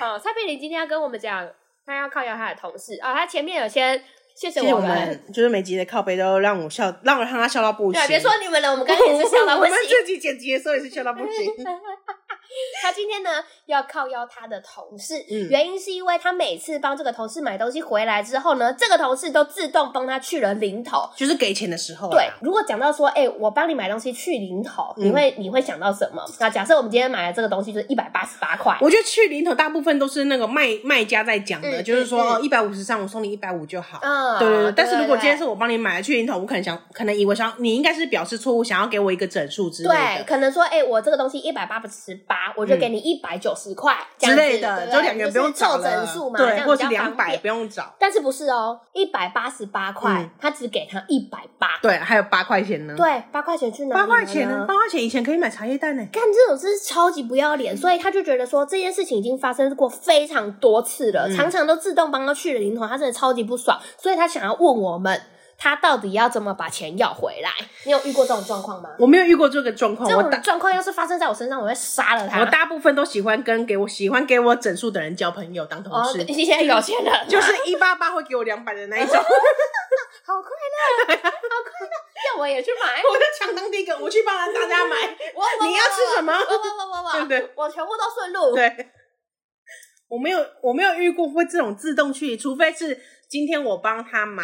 [0.00, 1.50] 好，蔡佩玲今天要跟我们讲，
[1.84, 4.02] 她要靠邀她的同事啊，她前面有先。
[4.34, 8.00] 谢谢我们，就是每集的靠背都让我笑，让我让他笑到不行。
[8.00, 9.72] 对，别说你们了，我们刚刚也是笑到不行。
[9.72, 11.52] 我们自己剪辑的时候也是笑到不行。
[12.82, 13.30] 他今天呢
[13.66, 22.10] 要靠邀他的同事，嗯、原因是因为他每次帮这个同事买东西回来之后呢，这个同事都自动帮他去了零头，就是给钱的时候。
[22.10, 26.22] 对，如果讲到说，哎、欸，我帮你买东西去零头，嗯、你会你会想到什么？
[26.40, 33.98] 那假设我们今天买的这个东西就是一百八十八块，我觉得去零头大部分都是那个卖卖家在讲的，嗯、就是说哦，一百五十上我送你一百五就好。
[34.02, 34.72] 嗯，对对对。
[34.76, 39.94] 但是如果今天是我帮你买了去零头，我可能想，可能以为想你应该是表示错误，想要给我一个整数之类的。
[39.94, 43.12] 对，可能说，哎、欸，我这个东西一百八十八，我就给你一。
[43.12, 47.94] 一百九十块之类的，就两个人不用找整数嘛，对，或是两百不用找。
[47.98, 51.68] 但是不是哦，一百八十八块，他只给他一百八。
[51.82, 52.94] 对，还有八块钱呢。
[52.96, 53.94] 对，八块钱去哪？
[53.94, 54.64] 八块钱呢？
[54.66, 56.02] 八块钱以前可以买茶叶蛋呢。
[56.10, 65.20] 干这种事超级不要脸，所以他就觉得说这件事情已经发生过非常多次了，常常都自动帮他去了零头，他真的超级不爽，所以他想要问我们。
[65.62, 67.48] 他到底要怎么把钱要回来？
[67.84, 68.90] 你有遇过这种状况吗？
[68.98, 70.08] 我没有遇过这个状况。
[70.10, 72.40] 这种状况要是发生在我身上，我会杀了他。
[72.40, 76.24] 我大部分都喜欢跟给我喜欢给我整数的人交朋友当同事。
[76.24, 79.14] 你现在有钱了，就是一八八会给我两百的那一种，
[80.26, 81.92] 好快乐，好快乐，
[82.34, 84.96] 要我也去买，我就抢当第一个，我去帮大家买。
[85.32, 86.32] 我你要吃什么？
[86.32, 87.52] 我我我我，对不对？
[87.54, 88.52] 我全部都顺路。
[88.56, 88.90] 对，
[90.08, 94.42] 我没有我没有遇过会这种自动去，除非是今天我帮他买。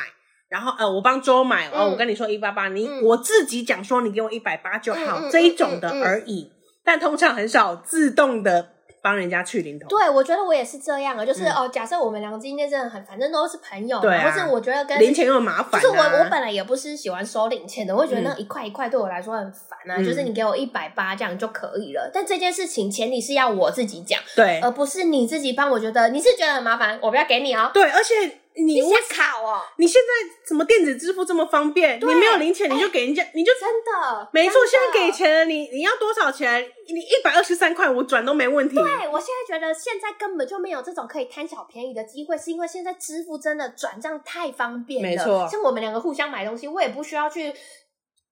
[0.48, 6.50] 然后呃，我帮周买，哦，我跟你说一八八，你我自己讲说你给我一百八就好，这一种的而已。
[6.82, 8.66] 但通常很少自动的
[9.02, 9.86] 帮人家去零头。
[9.88, 15.78] 对，我觉得我也是这样啊，就是哦，假设我们两个今天真的很，反正都是朋友，对，或是我觉得跟零钱又麻烦。
[15.82, 20.02] 就是我我本来也不是喜欢收零钱的，我会觉得那一块一块对我来说很烦啊。
[20.02, 22.10] 就是你给我一百八这样就可以了。
[22.10, 25.70] 但这件事情前提是要我自己讲，对，而不是你自己帮。
[25.70, 27.70] 我觉得你是觉得很麻烦，我不要给你哦。
[27.74, 28.38] 对，而且。
[28.58, 29.60] 你你想考哦？
[29.76, 31.98] 你现在怎么电子支付这么方便？
[32.00, 34.66] 你没有零钱，你就给人家，你就真的没错。
[34.66, 36.68] 现在给钱了，你你要多少钱？
[36.88, 38.74] 你一百二十三块，我转都没问题。
[38.74, 45.08] 对，我现在觉得现在根本就没有这种可以贪小便宜的机会，是因为现在支付真的转账太方便了。
[45.08, 47.52] 没错，像我们两个互相买东西，我也不需要去。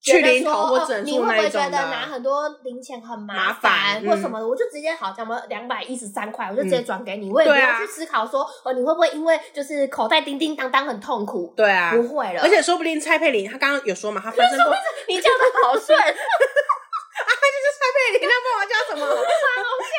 [0.06, 4.46] 去零头或整数那种的，你会不会觉得拿很多零钱很麻烦或什么的？
[4.46, 11.52] 我就直接好，像我们两百一十三块，我就直接转给你，我也不用去思考说，哦，你会不会因为就是口袋叮叮当当很痛苦？
[11.56, 12.42] 对啊，不会了。
[12.42, 14.72] 而且说不定蔡佩玲她刚刚有说嘛，她发生过，
[15.08, 19.06] 你叫的好顺 啊，就是蔡佩玲，那不我叫什么？
[19.06, 19.94] 太好笑，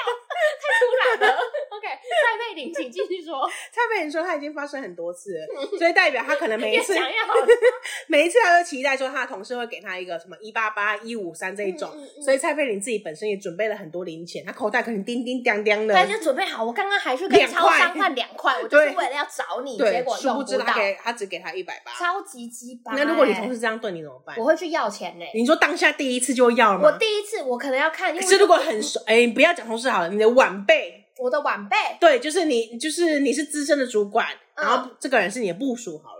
[0.61, 1.37] 太突然了。
[1.77, 3.47] OK，蔡佩玲，请继续说。
[3.71, 6.95] 蔡佩玲说她已经发生很多次了，所以代表她可能每一次
[8.07, 11.89] 每一次她都期待说她的同事会给她一个什么一八八、一五三这一种，
[12.23, 15.93] 所以蔡佩玲自己本身也准备了很多零钱，她口袋可能叮叮当当的。
[15.93, 16.63] 对，就准备好。
[16.65, 22.93] 我刚刚还去跟超商换两块，我就是为了要找你，结果殊不知他给他只给他一百八，超级鸡巴。
[22.93, 24.35] 那如果你同事这样对你怎么办？
[24.37, 25.25] 我会去要钱呢。
[25.33, 26.89] 你说当下第一次就要了吗？
[26.89, 31.03] 我第一次我可能要看，可是如果很熟，哎，你不要讲同事好了，你的晚辈。
[31.19, 36.17] 我的晚辈，对，就是你，就是你是资深的主管，嗯、然后这个人是你的部属，好了。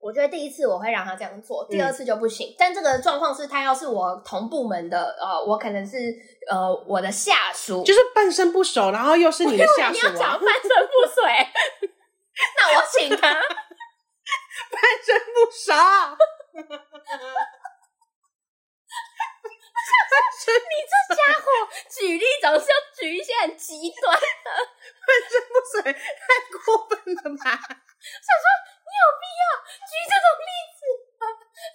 [0.00, 2.48] 我觉得第一次我会让他这样做，第二次就不行。
[2.48, 5.98] 嗯、但这个状况是他要是我同部门的，呃，我可能是
[6.50, 11.20] 呃我的下属，就是半生不熟，然后又是你的下属、啊，你要讲半生不熟，
[12.56, 13.28] 那我请他
[14.72, 15.72] 半生不熟。
[20.50, 21.46] 你这家伙
[21.88, 24.48] 举例总是要举一些很极端的，
[25.06, 25.98] 半生不水太
[26.64, 27.44] 过分了吧？
[27.44, 28.46] 想说
[28.82, 29.42] 你有必要
[29.86, 31.09] 举这种例子吗？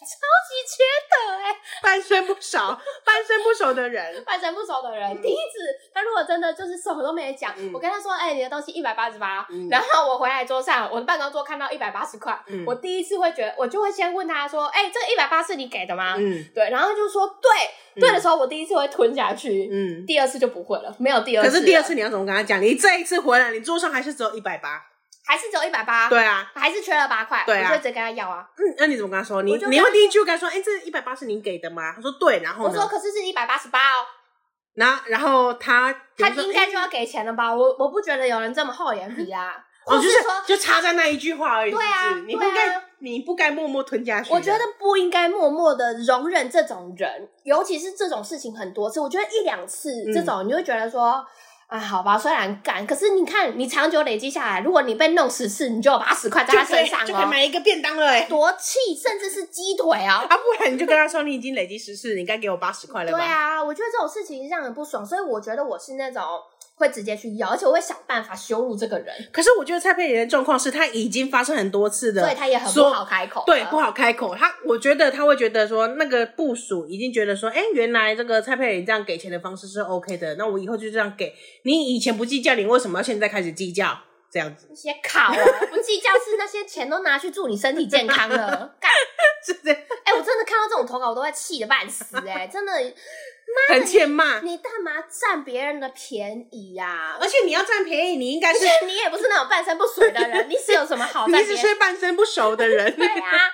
[0.01, 1.57] 超级缺德哎、欸！
[1.81, 2.59] 半生不熟，
[3.03, 5.59] 半生不熟的人，半生不熟的人，第一次
[5.93, 16.15] 他如果真的就是什么都没讲，嗯、我跟他说，哎、欸，你的东西一百八十八，然后我回来桌上，我的办公桌看到一百八十块，嗯、我第一次会觉得，我就会先问他说，哎、欸，这一百八是你给的吗？
[16.17, 17.49] 嗯，对，然后就说对。
[17.97, 21.49] 对的时候，我第一次会吞下去，嗯，第二次就不会了，没有第二次。
[21.49, 22.61] 可是第二次你要怎么跟他讲？
[22.61, 24.83] 你这一次回来，你桌上还是只有一百八，
[25.25, 26.07] 还是只有一百八？
[26.09, 28.47] 对啊，还是缺了八块，对啊，我就直接跟他要啊。
[28.57, 29.41] 嗯，那你怎么跟他说？
[29.41, 31.93] 你你会第一句跟他说，哎，这一百八是您给的吗？
[31.95, 34.05] 他说对，然后我说可是是一百八十八哦。
[34.75, 37.53] 然后然后他他应该就要给钱了吧？
[37.53, 39.53] 我我不觉得有人这么厚脸皮啊。
[39.85, 41.71] 哦，就是说就差在那一句话而已。
[41.71, 42.81] 对啊，你不该。
[42.99, 44.33] 你不该默默吞下去。
[44.33, 48.99] 我觉得不应该默默的容忍这种人，尤其是这种事情很多次。
[48.99, 51.23] 我觉得一两次这种，嗯、你就会觉得说，
[51.67, 60.25] 哎，好吧，虽然干，可是你看，你长久累积下来，如果你被弄十次，你就有八十块在他身上，哦，就可以买一个便当了，哎，多气，甚至是鸡腿啊！
[60.29, 63.17] 啊，不然你就跟他说，你已经累积十次，你该给我八十块了吧？
[63.17, 66.23] 对啊，我觉得这种事情让人不爽，所以我觉得我是那种。
[66.75, 69.13] 会直接去要，而且我会想办法羞辱这个人。
[69.31, 73.43] 可是我觉得蔡佩妍的状况是，他已经发生很多次的，所以他也很不好开口。
[73.45, 74.35] 对，不好开口。
[74.35, 81.33] 他，我觉得他会觉得说，那个部署已经觉得说，哎，原来这个蔡佩妍这样给钱的方式是 OK 的，那我以后就这样给。
[81.63, 83.97] 你以前不计较，你为什么要现在开始计较？
[84.29, 84.67] 这样子？
[84.69, 85.35] 那些考啊，
[85.71, 88.75] 不计较是那些钱都拿去祝你身体健康了。
[88.81, 88.91] 干，
[89.45, 89.71] 是的。
[90.03, 92.17] 哎，我真的看到这种投稿，我都会气得半死。
[92.27, 92.73] 哎，真的。
[93.69, 97.17] 很欠骂，你干嘛占别人的便宜呀？
[97.19, 101.25] 而且你要占便宜，你应该是你也不是那种半生不熟的人，你是有什么好？
[101.29, 102.95] 你只是半生不熟的人。
[102.95, 103.53] 对呀，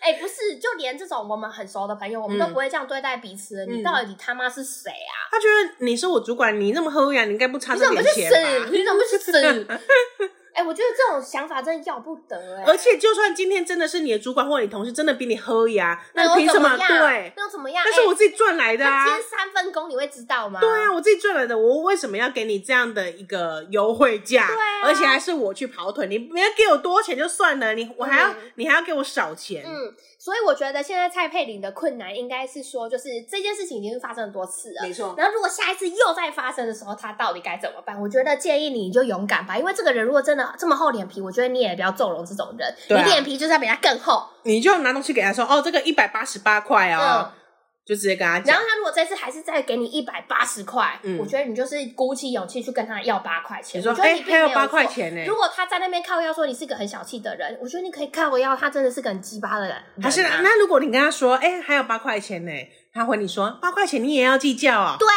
[0.00, 3.66] 哎，不是，就连这种我们很熟的朋友，我们都不会这样对待彼此。
[3.66, 5.30] 你到底他妈是谁啊？
[5.30, 8.68] 他觉得你是我主管，你那么厚脸，你应该不差这点钱吧？
[8.70, 9.32] 你怎么不去死？
[9.32, 9.78] 你怎么不
[10.18, 10.32] 去死？
[10.54, 12.70] 哎、欸，我觉得这种想法真的要不得哎、欸！
[12.70, 16.76] 而且，就算今天真的是你的主管或者你同事真的比你喝呀，那凭什么？
[16.76, 17.82] 对，那又怎么样？
[17.84, 19.04] 那是我自己赚来的啊！
[19.04, 20.60] 今天三分工，你会知道吗？
[20.60, 24.46] 对啊，我自己赚来的，我为什么要给你这样的一个优惠价？
[24.46, 29.64] 对啊，而且还是我去跑腿，你你要给我多钱就算了，你我还要、嗯、你还要给我少钱？
[29.66, 29.94] 嗯。
[30.18, 35.12] 所以我觉得现在蔡佩玲的困难应该是说，就是这件事情已经是发生很多次了，没错。
[35.18, 38.00] 然后如果下一次又再发生的时候，他到底该怎么办？
[38.00, 42.74] 我觉得建议你就勇敢吧，因为这个人如果真的这么厚脸皮，我觉得你也不要纵容这种人。
[42.88, 47.30] 对啊，你脸皮就是要比他更厚，你就拿东西给他说，哦，这个一百八十八块哦。
[47.30, 47.38] 嗯
[47.84, 53.80] 就直接跟他讲，然后他如果这次还是再给你一百八十块，嗯，我觉得你就是鼓起勇气去跟他要八块钱。
[53.80, 55.24] 你说，哎，还有八块钱呢？
[55.26, 59.76] 如果他在那边靠腰说你是个很小气的人，我觉得你可以靠我腰，他真的是个很鸡巴的人。
[60.00, 62.52] 还是那如果你跟他说，哎，还有八块钱呢？
[62.92, 64.96] 他回你说八块钱你也要计较啊？
[64.98, 65.08] 对，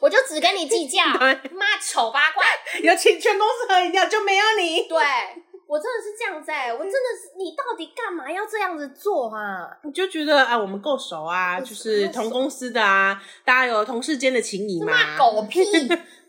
[0.00, 1.04] 我就只跟你计较，
[1.54, 2.44] 妈丑八怪，
[2.82, 4.98] 有请全公司喝饮料就没有你，对。
[5.66, 9.66] 我真的是这样子哎、欸，我真的是，你到底干嘛要这样子做啊？
[9.82, 15.16] 你就觉得啊，我们够熟啊，就是同公司的啊，大家有同事间的情谊嘛。
[15.16, 15.62] 狗屁！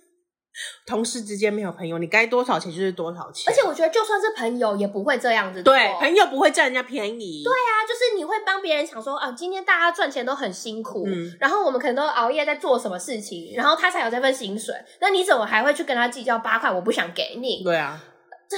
[0.85, 3.51] 同事之间没有朋友，你该多少钱就是多少钱。
[3.51, 5.61] 而且我觉得，就算是朋友，也不会这样子。
[5.63, 7.43] 对，朋友不会占人家便宜。
[7.43, 14.75] 对啊，就是你会帮别人想说啊，今天大家赚钱都很辛苦，嗯，然后我们可能都熬夜在做什么事情，然后他才有这份薪水。
[15.01, 16.71] 那你怎么还会去跟他计较八块？
[16.71, 17.63] 我不想给你。
[17.63, 18.01] 对啊，
[18.49, 18.57] 这。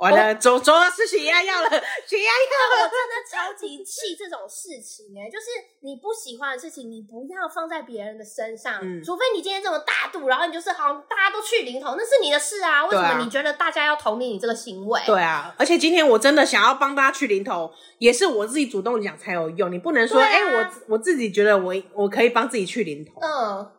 [0.00, 1.68] 完了，走走了，吃血压药了，
[2.06, 2.82] 血压药。
[2.82, 5.46] 我 真的超级气这种事情哎，就是
[5.80, 12.84] 你不喜欢的事情，你不要放在别人的身上，嗯，除非你今天这么大度，然后你就是好，大家都去零头，那是你的事啊。
[12.86, 15.00] 为什么你觉得大家要同理你这个行为？
[15.06, 23.70] 对啊，而且今天我真的想要帮大家去零头，也是我自己主动讲才有用，你不能说哎、啊欸，我我自己觉得我我可以帮自己去零头，嗯。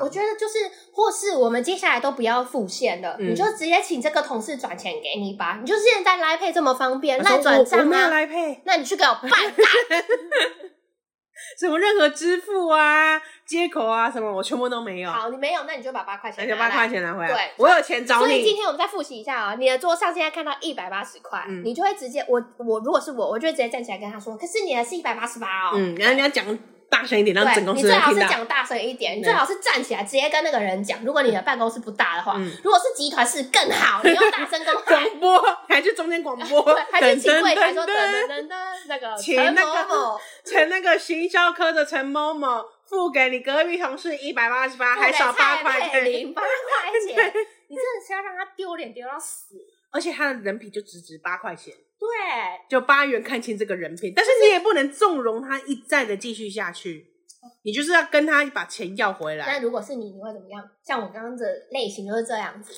[0.00, 0.58] 我觉得就是，
[0.92, 5.58] 或是我们接下来都不要付现了，嗯、你就直接请这个同事转钱给你吧。
[5.60, 9.38] 你就现在 Line Pay 这么方便，那转账吗？Line Pay，那你去给我办卡。
[11.58, 15.10] 什么任何支付啊、接口啊什么，我全部都没有。
[15.10, 16.56] 好，你没有，那你就把八块钱。
[16.56, 17.28] 八块钱拿回来。
[17.28, 18.26] 对，我有钱找你。
[18.26, 25.72] 所以今天我们再复习一下啊、喔，你的桌上现在看到一百八十块，嗯、你就会直接，我我如果是我，我就会直接站起来跟他说，可是你的是一百八十八哦。
[25.74, 26.44] 嗯，然后你要讲。
[26.90, 28.08] 大声一点，让整公司听到。
[28.08, 31.04] 你最好是讲大声一点，你最好是站起来直接跟那个人讲。
[31.04, 46.48] 如果你的办公室不大的话，嗯、如果是集团是更好，你用大声跟 广播，还去中间广播， 还去请柜台说等等等等， 那个陈某某，陈那个行销科的陈某某付给你隔壁同事一百八十八，还少八块钱，零八块
[47.06, 47.32] 钱，
[47.68, 49.54] 你真的是要让他丢脸丢到死。
[49.90, 51.74] 而且他的人品就只值八块钱。
[51.98, 52.06] 对，
[52.68, 57.06] 就八元看清这个人品，但是你也不能纵容他一再的继续下去，
[57.62, 59.44] 你就是要跟他把钱要回来。
[59.46, 60.62] 那如果是你，你会怎么样？
[60.82, 62.72] 像我刚刚的类型就是这样子。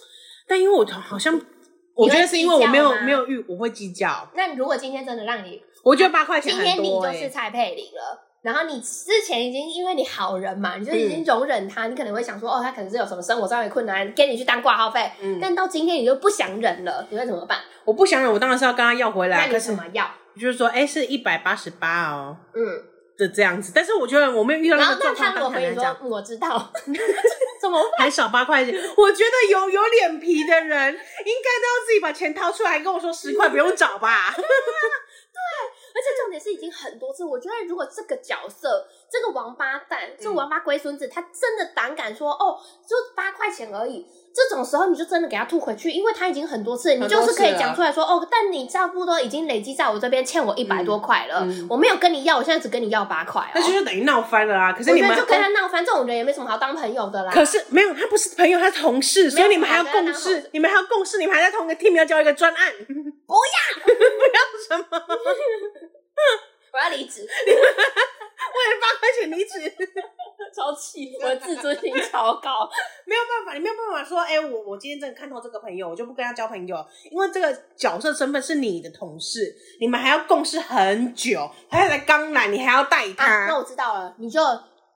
[0.49, 1.39] 但因为我好像，
[1.95, 4.29] 我觉得是因为我没有没有遇，我会计较。
[4.35, 8.30] 那如果今天真的让你，我觉得八块钱，欸，今天你就是蔡佩玲了。
[8.43, 15.11] 然后你之前已经因为你好人嘛，你就已经容忍他，嗯、你可能会想说，哦，他可能是有什么生活上的困难，给你去当挂号费。
[15.21, 15.39] 嗯。
[15.41, 17.59] 但到今天你就不想忍了，你会怎么办？
[17.85, 19.47] 我不想忍，我当然是要跟他要回来。
[19.47, 20.11] 那你怎么要？
[20.41, 22.37] 就是说，哎，是一百八十八哦。
[22.55, 22.85] 嗯。
[23.19, 26.73] 就这样子，但是我觉得我没有遇到那个状况，他如果回说，我知道，
[27.61, 28.75] 怎么还少八块钱？
[28.97, 34.35] 我觉得有有脸皮的人应该都要自己把钱掏出来，跟我说十块 不用找吧。
[35.93, 36.01] 对。
[36.01, 54.73] 而且重点是已经很多次，我觉得如果这个角色，这个王八蛋，这个王八龟孙子，他真的胆敢说哦，就八块钱而已，这种时候你就真的给他吐回去，因为他已经很多次，你就是可以讲出来说哦，但你差不多已经累积在我这边欠我一百多块了，我没有跟你要，我现在只跟你要八块，那就是等于闹翻了啊！
[54.73, 57.33] 可是你们就跟他闹翻，这种人也没什么好当朋友的啦。
[57.33, 62.73] 可是没有，他不是朋友，他是同事，所以你们还要共事，你们还要共事，你们还在同一个 team 要交一个专案，
[63.31, 64.99] 不要 不要什么。
[66.73, 67.63] 我要离职，为了
[68.81, 69.59] 八块钱离职，
[70.55, 71.19] 超气！
[71.21, 72.71] 我的自尊心超高，
[73.05, 83.47] 没有办法，你没有办法说，哎、欸，我我今天真的看透这个朋友，我就不跟他交朋友，因为这个角色身份是你的同事，你们还要共事很久，还要来刚来，你还要带他、啊。
[83.49, 84.41] 那我知道了，你就。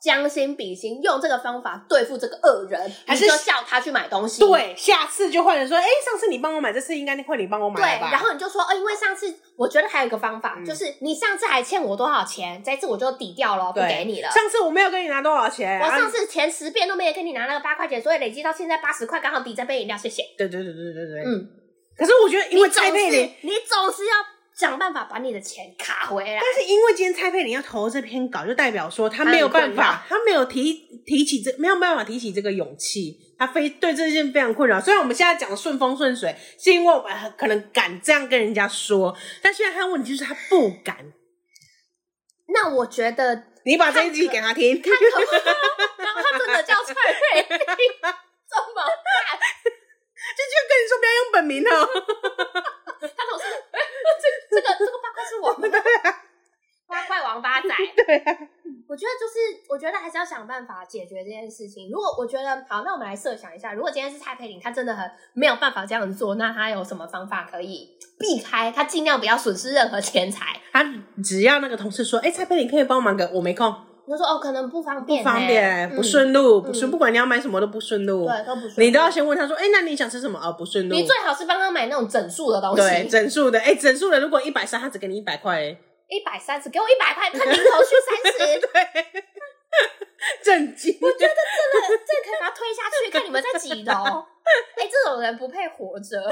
[0.04, 4.40] 将心比心，用这个方法对付这个恶人，还是叫他去买东西？
[4.40, 8.08] 对，下次就换人说，哎、欸，上次你帮我买，这次应该换你帮我买吧。
[8.08, 14.30] 对，然后你就说，哦，因为上次我觉得还有一个方法，嗯、就是你上次还欠我多少钱，这次我就抵掉了，不给你了。
[14.30, 20.22] 上次我没有跟你拿多少钱，我上次前十遍都没有跟你拿那个八块钱，所以累积到现在八十块，刚好抵这杯饮料，谢谢。
[20.36, 21.48] 对对对对对对，嗯。
[21.96, 24.34] 可是我觉得，因为蔡佩玲，你总是要。
[24.56, 26.40] 想办法把你的钱卡回来。
[26.40, 30.72] 但是因为今天蔡佩玲要投这篇稿，就代表说他没有办法，他没有提
[31.04, 34.80] 提起这没有办法提起这个勇气，他非对这件非常困扰。
[34.80, 41.12] 虽然我们现在讲的顺风顺水，是因为我们可能敢这样跟人家说，但现在他问题就是他不敢。
[42.46, 47.58] 那我觉得你把这一集给他听，他然后他真的叫蔡佩玲，
[48.02, 48.84] 这么办？
[50.36, 51.70] 就就跟你说不要用本名哦。
[53.04, 53.44] 他总是，
[54.20, 55.78] 这这个这个八块是我们的，
[56.88, 57.68] 八块王八仔。
[58.06, 58.38] 对啊，
[58.88, 61.90] 我觉得就是，我觉得还是要想办法解决这件事情。
[61.90, 68.70] 如果我觉得好，那我们来设想一下，如果今天是蔡佩玲，她真的很没有办法这样子做，那她有什么方法可以避开？
[68.70, 70.60] 她尽量不要损失任何钱财。
[70.72, 70.84] 她
[71.22, 73.74] 只要那个同事说：“哎、欸，蔡佩玲可以帮忙个，我没空。”
[74.06, 78.74] 就说哦，可能不方便，不方便，不顺路，不顺，不管你要买什么都不顺路，对，都不顺。
[78.86, 80.38] 你都要先问他说，哎，那你想吃什么？
[80.38, 80.94] 哦，不顺路。
[80.94, 89.22] 你最好是帮他买那种整数的东西，对，整数的，哎，整数的，如果一百三，他只给你一百块，一百三十，给我一百块，他零头去三十， 对，
[90.42, 90.98] 震惊！
[91.00, 93.92] 我觉得这个这个可以把他推下去，看你们在几楼。
[94.76, 96.22] 哎，这种人不配活着。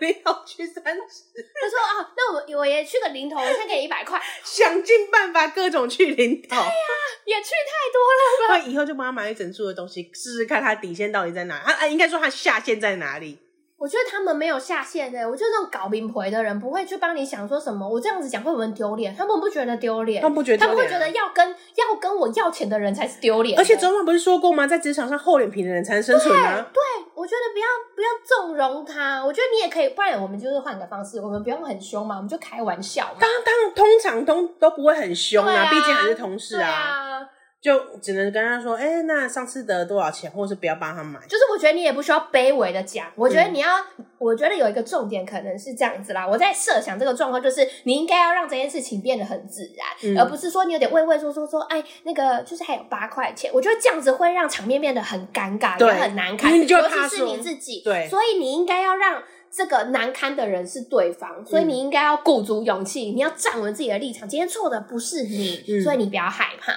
[0.00, 1.00] 零头去三十。
[1.60, 6.48] 他说啊，那我我也去个零头，我先给你一百块，想尽办法各种去零头。
[6.48, 8.58] 对呀、啊，也去太多了吧？
[8.64, 11.62] 那以后就帮他买一整束的东西，试试看他底线到底在哪。
[11.64, 13.38] 他啊，应该说他下限在哪里？
[13.84, 17.86] 我觉得他们没有下限的、欸，我觉得那种搞名牌的人不会去帮你想说什么。
[17.86, 19.14] 我这样子讲会不会很丢脸？
[19.14, 23.58] 他们不觉得丢脸，他们不觉得，他们会觉得要跟要跟我要钱的人才是丢脸。
[23.58, 24.66] 而且周妈不是说过吗？
[24.66, 26.66] 在职场上厚脸皮的人才能生存啊。
[26.72, 29.22] 对，对，我觉得不要不要纵容他。
[29.22, 33.16] 我觉得你也可以，不然我们就是换个方式，我们不用很凶嘛，我们就开玩笑嘛。
[33.20, 37.20] 当当通常都都不会很凶啊，毕竟还是同事啊。
[37.64, 41.18] 就只能跟他说，哎、欸，那上次得了多少钱，或者是不要帮他买。
[41.26, 46.28] 就是我觉得你也不需要卑微的讲，我觉得你要，嗯、我觉得有一个重点可能是这样子啦。
[46.28, 53.50] 我在设想这个状况，就是你应该要让这件事情变得很自然，嗯、而不是说你有点畏畏缩缩说，哎，那个就是还有八块钱。
[53.54, 57.80] 我觉得这样子会让场面变得很尴尬，也很难看，尤其是你自己。
[57.82, 64.28] 对，所以你应该要让这个难堪的人是对方，所以你应该要鼓足勇气，你要站稳自己的立场。
[64.28, 66.74] 今天错的不是你，嗯、所以你不要害怕。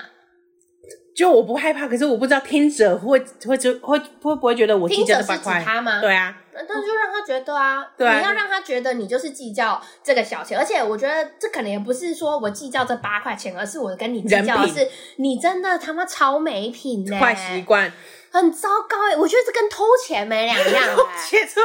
[1.17, 5.35] 就我不害怕，可是我不知道听者会会就会会不会觉得我计较这八块？
[5.35, 5.99] 听者是指他吗？
[5.99, 17.91] 对啊，那就让他觉得啊，对啊，你要让他觉得你就是计较这个小钱，而且我觉得这可能也不是说我计较这八块钱，而是我跟你计较的是你真的他妈超没品呢，坏习惯，
[18.29, 20.95] 很糟糕哎，我觉得这跟偷钱没两样，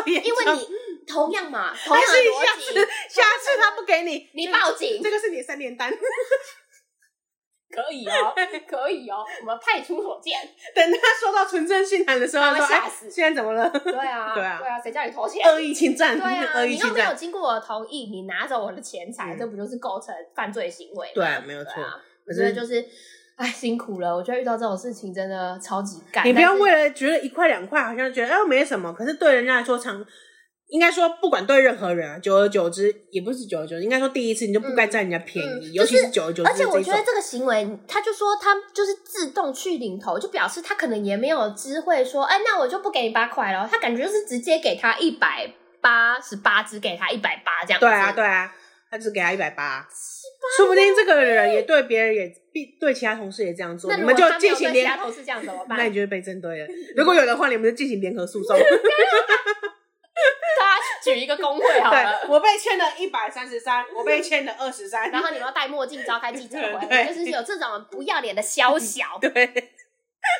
[0.07, 0.69] 因为你
[1.07, 5.93] 同样嘛，同样的逻辑，下次下次他不给你，你报警，这个是你的三连单。
[7.73, 8.35] 可以哦，
[8.69, 10.39] 可以哦，我们派出所见。
[10.75, 15.43] 等他收到纯正信函的时候，他说：“哎，现在怎么了？”对啊， 对啊，对啊，谁叫你偷钱？
[15.51, 16.87] 恶意侵占，对啊， 恶意侵占。
[16.93, 21.11] 你又没有经过我的同意，你拿走我的钱财，这不就是构成犯罪行为？
[21.15, 21.73] 对，没有错。
[22.27, 22.85] 我觉得就是，
[23.37, 24.15] 哎，辛苦了。
[24.15, 26.27] 我觉得遇到这种事情真的超级干。
[26.27, 30.05] 你不要为了觉得一块两块，好像觉得哎没什么，可是对人家来说长。
[30.73, 36.51] 应该说，不管对任何人啊，久而久之，也不是久而久之，应该说第一次你就不该占人家便宜，嗯、尤其是久而久之。
[36.51, 43.69] 而且我觉得这个行为，他就说他就是自动去领头，就表示他可能也没有知会说，哎，那我就不给你八块了。
[43.71, 45.53] 他感觉就是直接给他一百
[45.83, 47.85] 八十八，只给他一百八这样子。
[47.85, 48.51] 对啊，对啊，
[48.91, 49.87] 他只给他一百八，
[50.57, 55.77] 说不定这个人也对别人也必对其他同事也这样做，你们就进行联合，同事这样怎么 办？
[55.77, 56.67] 那你就会被针对了。
[56.97, 58.57] 如果有的话，你们就进行联合诉讼。
[61.03, 69.31] 举一个工会好了，我被签了一百三十三，我被签了二十三，然后你们要戴墨镜召开记者会，就是有这种不要脸的宵小，对，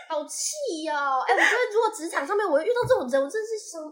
[0.09, 1.25] 好气哦！
[1.27, 3.83] 哎、欸，我觉得如果职场上面我遇到这种人，我真的是想，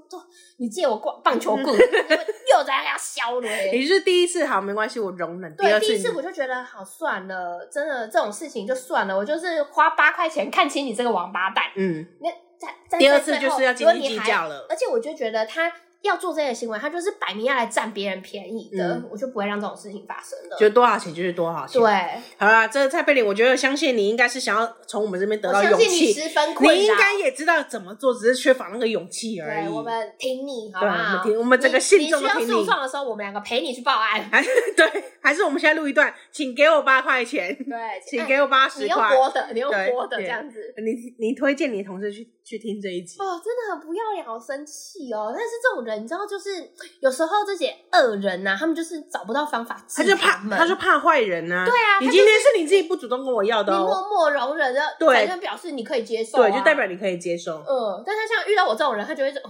[0.58, 3.72] 你借我棒棒球棍，又在那削嘞。
[3.72, 5.52] 你是第一次好，没关系，我容忍。
[5.56, 11.64] 对，第第一次我就觉得好算了，真的这种事情就算了，我就是花八块钱看清你这个王八蛋。
[11.74, 15.72] 嗯，那在在第二次就是要斤斤计较了，而且我就觉得他。
[16.02, 20.56] 要做这些行为，他就是摆明要来占别人便宜的，嗯、我就不会让这种事情发生的。
[20.56, 21.80] 就多少钱就是多少钱。
[21.80, 26.06] 对，好啦，这个蔡佩玲，我觉得相信你应该是想要从我们这边得到勇气。
[26.06, 29.66] 你十分困你应该也知道怎么做，只是缺乏那个勇气而已。
[29.66, 30.94] 对，我们挺你，好不好？
[30.94, 32.40] 对，我们挺我们整个信众挺你。
[32.40, 34.22] 你需要诉讼的时候，我们两个陪你去报案。
[34.30, 37.54] 还是对，还是我们现在录一段，请给我八块钱。
[37.56, 37.76] 对，
[38.08, 38.86] 请给我八十块。
[38.86, 40.74] 你用播的，你用播的这样子。
[40.78, 45.32] 你你推荐你同事去去听这一集哦，真的很不要脸，好生气哦！
[45.34, 46.50] 但是这种人，你知道，就是。
[47.00, 51.64] 有时候这些恶人呐、啊，他们就是找不到方法他，他就怕，他就怕坏人呐、啊。
[51.64, 57.56] 对啊，你今天是你自己不主动跟我要的、哦，你默默容忍的，对，就表示你可以接受、啊，对，就代表你可以接受。
[57.66, 59.40] 嗯，但他像遇到我这种人，他就会说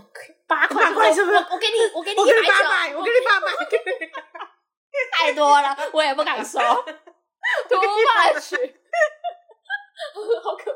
[0.47, 1.37] 八块，八块是不是？
[1.51, 3.49] 我给你，我给你一百块，我给你八百，
[5.13, 6.59] 太多了，我也不敢收，
[7.69, 7.81] 多
[8.15, 8.57] 霸气。
[10.43, 10.71] 好可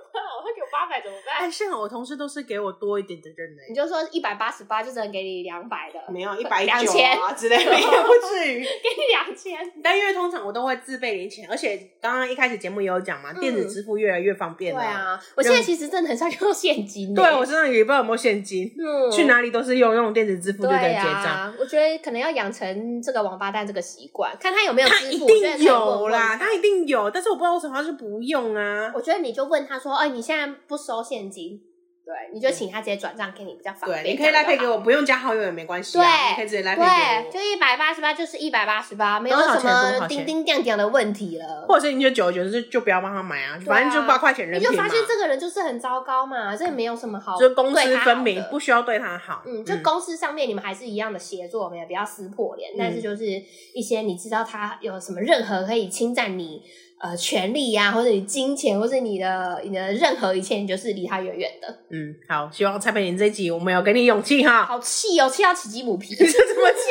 [0.84, 1.36] 八百怎么办？
[1.38, 3.62] 哎，幸好我同事都是给我多一点的人呢。
[3.70, 9.58] 你就说一百八十八，就只能给你两百的，没有一百两千之类的，也不至于 给你两千。
[9.82, 14.80] 但因为通常我都会自备零钱，而且刚刚一开始节目也有讲嘛，电子支付越来越方便了。
[14.80, 17.14] 对啊，我现在其实真的很少用现金。
[17.16, 18.70] 对，我身上也不知道有没有现金，
[19.10, 21.54] 去哪里都是用用电子支付就在结账。
[21.58, 25.26] 我觉得可能要养成这个王八蛋这个习惯，看他有没有支付。
[25.26, 28.92] 他一定有啦，他一定有，但是我不知道为什么他是不用啊。
[28.94, 29.94] 我觉得你就问他说。
[29.94, 31.60] 哎，你现在不收现金，
[32.04, 34.02] 对，你就请他直接转账给你比较方便。
[34.02, 35.96] 对，你可以来配给我，不用加好友也没关系。
[35.96, 37.32] 对，你可以直接来配给我。
[37.32, 41.64] 就一百八十八，就是一百八十八，没有什么叮叮当当的问题了。
[41.66, 44.60] 或者是你就久而久之就不要帮他买啊，反正就八块钱人。
[44.60, 49.42] 你就发现这个人就是很糟糕嘛，这没有什么好，就公私分明，不需要对他好。
[49.46, 52.72] 嗯，就公司上面你们还是一样的协作，没有不要撕破脸。
[52.78, 53.24] 但是就是
[53.72, 56.62] 一些你知道他有什么任何可以侵占你。
[57.00, 61.68] 呃权利呀、啊，或者你金钱，或者你的你的任何一切，你就是离他远远的。
[61.90, 64.64] 嗯，好，希望蔡佩玲这一集我们有给你勇气哈。
[64.64, 66.88] 好气哦，气到起鸡母皮， 这怎么气？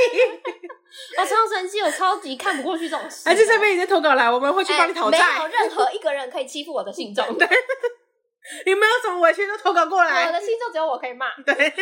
[1.17, 3.27] 我超生气，我超级看不过去这种事。
[3.27, 5.17] 还是蔡佩玲在投稿来，我们会去帮你讨债。
[5.17, 7.25] 没有任何一个人可以欺负我的信众。
[7.37, 7.47] 对，
[8.65, 10.27] 你没有什么委屈都投稿过来。
[10.27, 11.27] 我的信众只有我可以骂。
[11.43, 11.73] 对。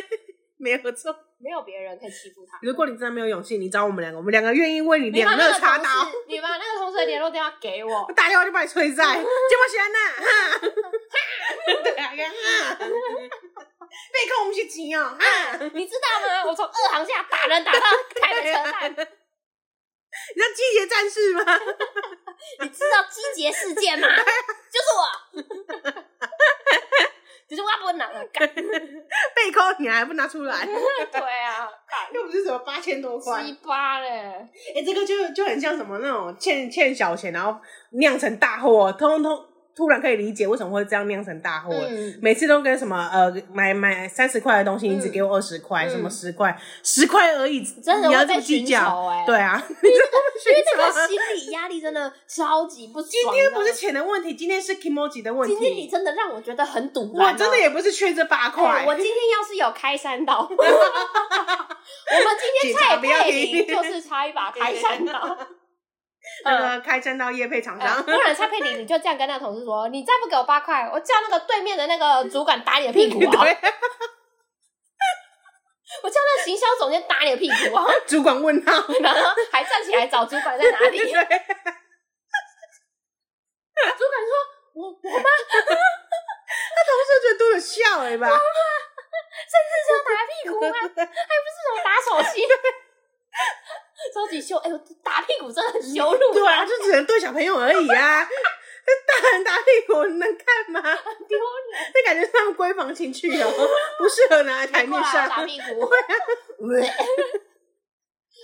[0.61, 2.59] 没有错， 没有别人可以欺负他。
[2.61, 5.89] 如果你真的没有勇气，你找我们两个，我们两个愿意为你两肋插刀。
[6.27, 9.03] 你把那个同事的联络电话给我， 我打电话就把你催债。
[9.03, 9.99] 这么闲呐？
[10.21, 10.25] 哈，
[11.83, 15.01] 对啊，哈，被扣我们去急哦。
[15.01, 15.19] 啊，
[15.73, 16.45] 你知道吗？
[16.45, 17.79] 我从二航下打人打到
[18.21, 18.91] 台北车站。
[20.35, 21.41] 你知道机捷战士吗？
[22.61, 24.07] 你知道机捷事件吗？
[24.69, 25.01] 就是我。
[27.51, 30.63] 其实我不拿了， 干被扣你还不拿出来？
[31.11, 31.67] 对啊，
[32.13, 34.07] 又不是什么八千多块，七八嘞。
[34.09, 39.45] 哎、欸，这个就就很像什么那种欠欠小钱，然后酿成大祸，通通。
[39.75, 41.73] 突然可以理解为什么会这样酿成大祸。
[41.73, 49.07] 嗯、每次都跟什么呃买买三十块的东西，你只给我二十块，什么十块，十块而已，真的你要这么计较？
[49.07, 53.09] 哎，对啊， 因为这个心理压力真的超级不爽。
[53.09, 55.55] 今天不是钱的问题，今天是 kimoji 的问题。
[55.55, 57.11] 今天你真的让我觉得很堵。
[57.13, 58.85] 我真的也不是缺这八块、欸。
[58.85, 60.67] 我 今天要是有开山刀， 我们
[62.39, 65.37] 今天蔡佩玲就是差一把开山刀。
[66.45, 73.45] 那个开山刀业配厂商，不然蔡佩玲，你就这样跟那个同事说：“你再不给我八块，我叫那个对面的那个主管打你的屁股啊！”
[76.03, 77.85] 我叫那个行销总监打你的屁股啊！
[78.07, 78.71] 主管问号，
[79.01, 79.19] 然后
[79.51, 80.97] 还站起来找主管在哪里？
[80.99, 81.27] 主管
[83.97, 84.05] 说
[84.73, 85.29] ：“我我妈。”
[86.73, 88.27] 他同事觉得都有笑哎吧？
[88.27, 90.65] 甚至是要打屁股吗？
[90.71, 90.75] 还
[91.05, 91.05] 不
[91.51, 92.35] 是什么打手心？
[94.13, 94.57] 超级羞！
[94.57, 96.33] 哎呦，打屁股真的很羞辱。
[96.33, 98.27] 对啊，就只能对小朋友而已啊。
[99.07, 100.81] 大人打屁股能看吗？
[100.83, 101.91] 很丢人。
[101.93, 103.47] 这感觉像闺房情趣哦，
[103.99, 105.89] 不适合拿来台面上打屁股。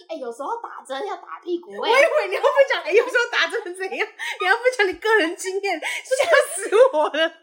[0.10, 1.72] 哎，有时候打针要打屁股。
[1.78, 4.08] 我以为你要分享，哎，有时候打针怎样？
[4.40, 5.84] 你要分享你个人经验，吓
[6.56, 7.34] 死我了。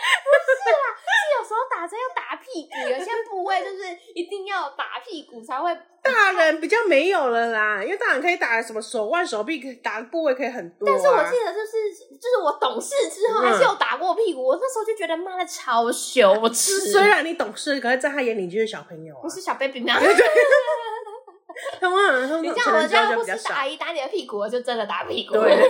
[0.00, 3.84] 不是啦，是有时候打针要打屁股，有些部位就是
[4.14, 5.76] 一定要打屁股才会。
[6.02, 10.92] 大人比较没有了啦，因为大人可以打什么手腕、手臂，打的部位可以很多、啊。
[10.92, 16.90] 但是我记得就是就是我懂事之后还是有打过屁股，嗯、我那时候就觉得妈的超羞耻。
[16.90, 19.94] 虽然你懂事，可是在他眼里就是小朋友啊，不是小 baby 吗？
[21.78, 25.68] 他们你像我这样不是打阿姨打你的屁股，我就真的打屁股，对，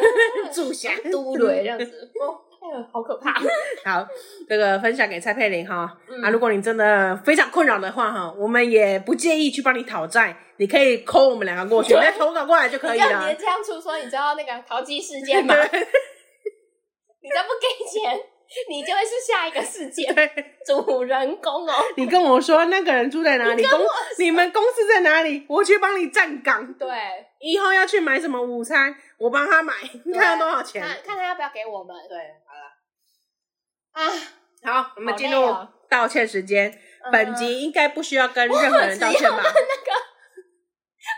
[0.52, 2.12] 住下嘟嘴这样子。
[2.92, 3.32] 好可怕！
[3.84, 4.06] 好，
[4.48, 5.96] 这个分享给蔡佩玲哈。
[6.08, 13.06] 嗯、啊，如果你真的非常困扰的话哈，我们也不介意去帮你讨债，你可以 call 我们两个过去，再投稿过来就可以了。
[13.06, 15.54] 你要这样出说，你知道那个淘机事件吗？
[17.22, 18.18] 你再不给钱，
[18.68, 20.14] 你就会是下一个事件
[20.66, 21.74] 主人公哦。
[21.96, 23.62] 你跟我说那个人住在哪里？
[23.62, 23.78] 公
[24.18, 25.44] 你们公司在哪里？
[25.48, 26.72] 我去帮你站岗。
[26.74, 26.88] 对，
[27.40, 30.80] 以后要去买什么午餐，我帮他买，你 看要多少钱？
[30.80, 31.94] 看看他要不要给我们。
[32.08, 32.16] 对。
[33.93, 34.03] 啊，
[34.64, 35.55] 好，我们进入
[35.88, 36.70] 道歉时间。
[37.03, 39.38] 哦、本集应该不需要跟任何人道歉吧？
[39.38, 39.51] 那个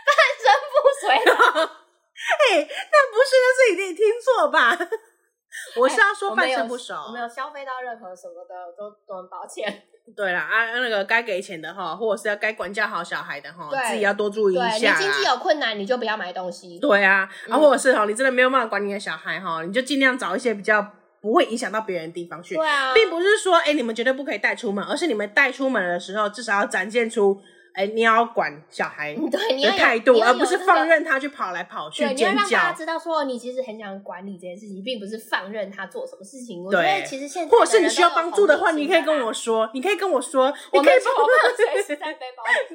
[0.07, 1.13] 半身不遂。
[1.13, 4.77] 哎，那不是，那是你听错吧？
[5.75, 9.83] 我是要说半身不熟，我没有消费到任何什么的，都都很抱歉。
[10.15, 14.97] 对了啊，那个该给钱的哈，或者是要该管教好小孩的哈，对自己要多注意一下。
[14.97, 16.79] 你经济有困难，你就不要买东西。
[16.79, 20.93] 对啊，啊，或者是哈，你真的没有办法管你的小孩哈，你就尽量找一些比较。
[21.23, 27.39] 不会影响到别人的地方去，对啊，并不是说，哎，你们绝对不可以带出门，而是你们带出门的时候，至少要展现出，
[27.73, 32.15] 哎，你要管小孩 的态度，而不是放任他去跑来跑去尖叫。
[32.15, 36.61] 你要让大家知道，说你其实很想管理这件事情，并不是放任他做什么事情。
[36.61, 41.15] 我觉得其实现在，或者是你需要帮助的话，你可以跟我说，你可以跟我说，你可以帮。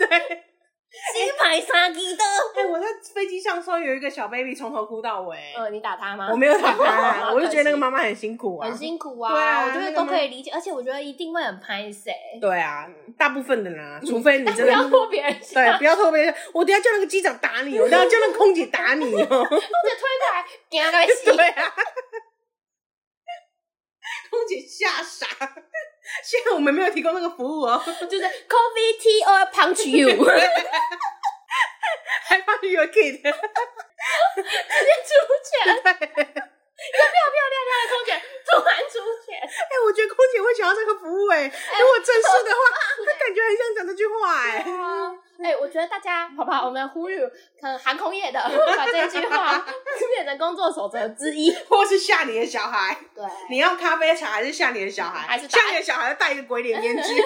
[0.08, 0.44] 对。
[0.90, 2.24] 新牌杀鸡的，
[2.56, 5.36] 哎，我在飞机上说有一个小 baby 从头哭到尾。
[5.54, 6.28] 呃，你打他吗？
[6.32, 9.30] 我没有打他， 我就觉得那个妈妈很辛苦啊，很辛苦啊。
[9.30, 12.12] 对啊，我觉得都可以理解，而且我觉得一定会很拍谁。
[12.40, 16.34] 对啊，大部分的啦，除非你真的不要拖别人，对，不要拖别人。
[16.54, 19.26] 我等下叫那个机长打你，我等下叫那个空姐打你哦。
[19.28, 19.60] 空姐
[19.94, 21.36] 推过来，惊个死。
[21.36, 21.74] 对啊，
[24.30, 25.26] 空姐吓傻。
[26.22, 30.24] 现在我们没有提供那个服务哦，就是 coffee tea or punch you，
[32.24, 35.12] 还 punch your kid，直接出
[35.44, 38.10] 钱，一个漂漂亮亮的空姐
[38.46, 42.60] 突然出钱，哎、我觉得空姐会想要这个服务、哎、欸，如果正式的话，
[43.04, 46.66] 她、欸、感觉很想讲这句话、欸，哎，哎，我觉得大家，好不好？
[46.66, 47.18] 我们呼吁，
[47.60, 48.40] 可航空业的
[48.76, 49.64] 把这句话
[50.14, 52.96] 变成工作守则之一，或是吓你的小孩。
[53.14, 55.26] 对，你要咖啡茶还是吓你的小孩？
[55.26, 57.22] 还是吓你的小孩要戴一个鬼脸面具？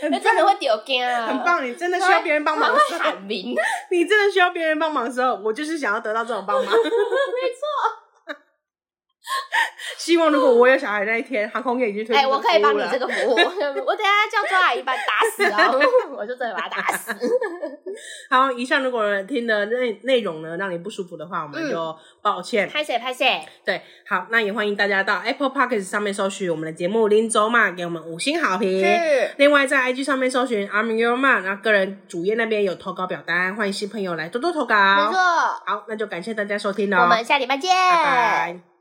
[0.00, 1.26] 真的会丢惊啊！
[1.26, 6.66] 很棒，你真的需要别人帮忙的时候，你真的需要别人帮忙的时候，我就是想要得到这种帮忙。
[6.72, 6.82] 没错。
[9.96, 12.18] 希望如果我有小孩那一天，航空业已经推出。
[12.18, 13.34] 哎、欸，我可以帮你这个服务。
[13.34, 15.70] 我等下叫周阿姨把你打死啊！
[16.16, 17.12] 我就真的把他打死。
[18.28, 22.68] 好，以上如果听的内内容呢让你不舒服的话，我们就抱歉。
[22.68, 23.40] 拍谢拍谢。
[23.64, 28.84] 对，好，那也欢迎大家到 Apple Podcast 上面搜寻我们的节目《林州嘛》，给我们五星好评。
[29.36, 34.74] 另外在 IG 上面搜寻 I'm Your Man，然后个人主页那边有投稿表单，欢迎新朋友来多多投稿。
[34.74, 35.18] 没错。
[35.66, 36.98] 好，那就感谢大家收听喽。
[37.02, 37.70] 我们下礼拜见。
[37.70, 38.75] 拜拜。